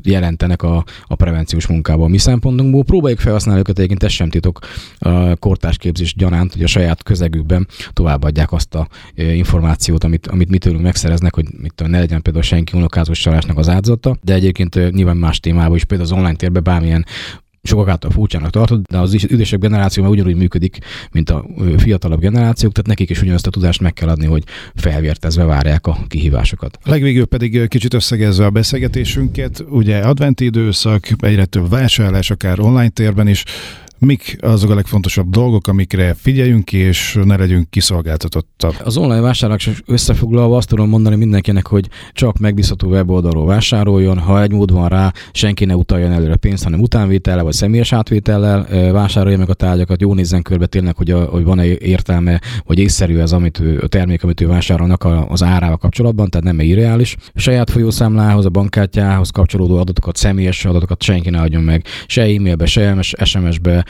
jelent 0.03 0.43
segítenek 0.45 0.63
a, 0.63 0.83
a 1.07 1.15
prevenciós 1.15 1.67
munkában. 1.67 2.09
Mi 2.09 2.17
szempontunkból 2.17 2.83
próbáljuk 2.83 3.19
felhasználni 3.19 3.59
őket, 3.59 3.77
egyébként 3.77 4.03
ez 4.03 4.11
sem 4.11 4.29
titok 4.29 4.59
a 4.99 5.35
kortársképzés 5.35 6.15
gyanánt, 6.15 6.53
hogy 6.53 6.63
a 6.63 6.67
saját 6.67 7.03
közegükben 7.03 7.67
továbbadják 7.93 8.51
azt 8.51 8.75
a 8.75 8.87
információt, 9.15 10.03
amit, 10.03 10.27
amit 10.27 10.49
mi 10.49 10.57
tőlünk 10.57 10.83
megszereznek, 10.83 11.35
hogy 11.35 11.45
mit 11.61 11.83
ne 11.87 11.99
legyen 11.99 12.21
például 12.21 12.43
senki 12.43 12.77
unokázós 12.77 13.19
csalásnak 13.19 13.57
az 13.57 13.69
áldozata, 13.69 14.17
de 14.21 14.33
egyébként 14.33 14.91
nyilván 14.91 15.17
más 15.17 15.39
témában 15.39 15.75
is, 15.75 15.83
például 15.83 16.09
az 16.09 16.17
online 16.17 16.35
térben 16.35 16.63
bármilyen 16.63 17.05
sokak 17.65 17.89
által 17.89 18.11
furcsának 18.11 18.49
tartod, 18.49 18.81
de 18.81 18.97
az 18.97 19.13
idősebb 19.31 19.61
generáció 19.61 20.03
már 20.03 20.11
ugyanúgy 20.11 20.35
működik, 20.35 20.77
mint 21.11 21.29
a 21.29 21.45
fiatalabb 21.77 22.19
generációk, 22.19 22.71
tehát 22.71 22.87
nekik 22.87 23.09
is 23.09 23.21
ugyanazt 23.21 23.47
a 23.47 23.49
tudást 23.49 23.81
meg 23.81 23.93
kell 23.93 24.09
adni, 24.09 24.25
hogy 24.25 24.43
felvértezve 24.75 25.43
várják 25.43 25.87
a 25.87 25.97
kihívásokat. 26.07 26.77
Legvégül 26.83 27.25
pedig 27.25 27.67
kicsit 27.67 27.93
összegezve 27.93 28.45
a 28.45 28.49
beszélgetésünket, 28.49 29.65
ugye 29.69 29.99
adventi 29.99 30.45
időszak, 30.45 31.07
egyre 31.19 31.45
több 31.45 31.69
vásárlás, 31.69 32.29
akár 32.31 32.59
online 32.59 32.89
térben 32.89 33.27
is, 33.27 33.43
Mik 34.05 34.37
azok 34.41 34.69
a 34.69 34.75
legfontosabb 34.75 35.29
dolgok, 35.29 35.67
amikre 35.67 36.13
figyeljünk 36.13 36.65
ki, 36.65 36.77
és 36.77 37.19
ne 37.23 37.37
legyünk 37.37 37.69
kiszolgáltatottak? 37.69 38.75
Az 38.83 38.97
online 38.97 39.21
vásárlás 39.21 39.69
összefoglalva 39.85 40.57
azt 40.57 40.67
tudom 40.67 40.89
mondani 40.89 41.15
mindenkinek, 41.15 41.67
hogy 41.67 41.87
csak 42.13 42.37
megbízható 42.37 42.87
weboldalról 42.87 43.45
vásároljon, 43.45 44.19
ha 44.19 44.41
egy 44.41 44.51
mód 44.51 44.71
van 44.71 44.89
rá, 44.89 45.13
senki 45.31 45.65
ne 45.65 45.75
utaljon 45.75 46.11
előre 46.11 46.35
pénzt, 46.35 46.63
hanem 46.63 46.79
utánvétellel 46.79 47.43
vagy 47.43 47.53
személyes 47.53 47.93
átvétellel 47.93 48.91
vásárolja 48.91 49.37
meg 49.37 49.49
a 49.49 49.53
tárgyakat, 49.53 50.01
jó 50.01 50.13
nézzen 50.13 50.41
körbe 50.41 50.65
tényleg, 50.65 50.95
hogy, 50.95 51.11
a, 51.11 51.23
hogy 51.23 51.43
van-e 51.43 51.65
értelme, 51.65 52.41
vagy 52.65 52.79
észszerű 52.79 53.17
ez, 53.17 53.31
amit 53.31 53.59
ő, 53.59 53.79
a 53.83 53.87
termék, 53.87 54.23
amit 54.23 54.41
ő 54.41 54.47
vásárolnak 54.47 55.07
az 55.27 55.43
árával 55.43 55.77
kapcsolatban, 55.77 56.29
tehát 56.29 56.45
nem 56.45 56.59
irreális. 56.59 57.15
Saját 57.35 57.69
folyószámlához, 57.69 58.45
a 58.45 58.49
bankkártyához 58.49 59.29
kapcsolódó 59.29 59.77
adatokat, 59.77 60.15
személyes 60.15 60.65
adatokat 60.65 61.03
senki 61.03 61.29
ne 61.29 61.41
adjon 61.41 61.63
meg, 61.63 61.85
se 62.07 62.21
e-mailbe, 62.21 62.65
se 62.65 63.01
SMS-be, 63.01 63.85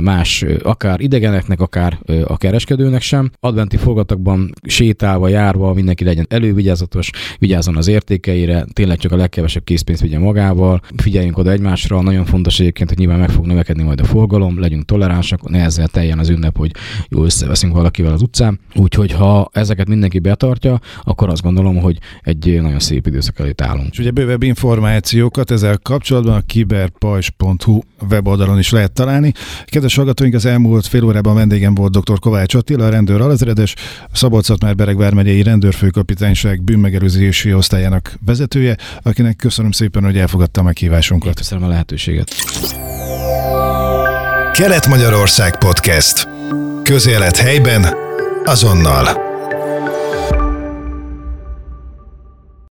más, 0.00 0.44
akár 0.62 1.00
idegeneknek, 1.00 1.60
akár 1.60 1.98
a 2.24 2.36
kereskedőnek 2.36 3.02
sem. 3.02 3.30
Adventi 3.40 3.76
forgatakban 3.76 4.52
sétálva, 4.62 5.28
járva 5.28 5.74
mindenki 5.74 6.04
legyen 6.04 6.26
elővigyázatos, 6.28 7.10
vigyázzon 7.38 7.76
az 7.76 7.88
értékeire, 7.88 8.66
tényleg 8.72 8.98
csak 8.98 9.12
a 9.12 9.16
legkevesebb 9.16 9.64
készpénzt 9.64 10.02
vigye 10.02 10.18
magával, 10.18 10.80
figyeljünk 10.96 11.38
oda 11.38 11.50
egymásra. 11.50 12.02
Nagyon 12.02 12.24
fontos 12.24 12.60
egyébként, 12.60 12.88
hogy 12.88 12.98
nyilván 12.98 13.18
meg 13.18 13.30
fog 13.30 13.46
növekedni 13.46 13.82
majd 13.82 14.00
a 14.00 14.04
forgalom, 14.04 14.60
legyünk 14.60 14.84
toleránsak, 14.84 15.48
ne 15.48 15.62
ezzel 15.62 15.88
teljen 15.88 16.18
az 16.18 16.28
ünnep, 16.28 16.56
hogy 16.56 16.70
jó 17.08 17.24
összeveszünk 17.24 17.72
valakivel 17.72 18.12
az 18.12 18.22
utcán. 18.22 18.60
Úgyhogy 18.74 19.12
ha 19.12 19.48
ezeket 19.52 19.88
mindenki 19.88 20.18
betartja, 20.18 20.80
akkor 21.02 21.28
azt 21.28 21.42
gondolom, 21.42 21.76
hogy 21.76 21.98
egy 22.22 22.58
nagyon 22.62 22.80
szép 22.80 23.06
időszak 23.06 23.38
előtt 23.38 23.60
állunk. 23.60 23.88
És 23.90 23.98
ugye 23.98 24.10
bővebb 24.10 24.42
információkat 24.42 25.50
ezzel 25.50 25.78
kapcsolatban 25.82 26.34
a 26.34 26.40
kiberpajs.hu 26.46 27.80
weboldalon 28.10 28.58
is 28.58 28.70
lehet 28.70 28.92
találni. 28.92 29.32
Kedves 29.64 29.94
hallgatóink, 29.94 30.34
az 30.34 30.44
elmúlt 30.44 30.86
fél 30.86 31.04
órában 31.04 31.34
vendégem 31.34 31.74
volt 31.74 31.98
dr. 31.98 32.18
Kovács 32.18 32.54
Attila, 32.54 32.86
a 32.86 32.88
rendőr 32.88 33.20
alezredes, 33.20 33.74
Szabolcs-Szatmár-Bereg 34.12 34.96
vármegyei 34.96 35.42
rendőrfőkapitányság 35.42 36.62
bűnmegelőzési 36.62 37.54
osztályának 37.54 38.14
vezetője, 38.24 38.76
akinek 39.02 39.36
köszönöm 39.36 39.70
szépen, 39.70 40.04
hogy 40.04 40.18
elfogadta 40.18 40.60
a 40.60 40.64
meghívásunkat. 40.64 41.34
Köszönöm 41.34 41.64
a 41.64 41.68
lehetőséget. 41.68 42.34
Kelet-Magyarország 44.52 45.58
Podcast. 45.58 46.28
Közélet 46.82 47.36
helyben, 47.36 47.94
azonnal. 48.44 49.25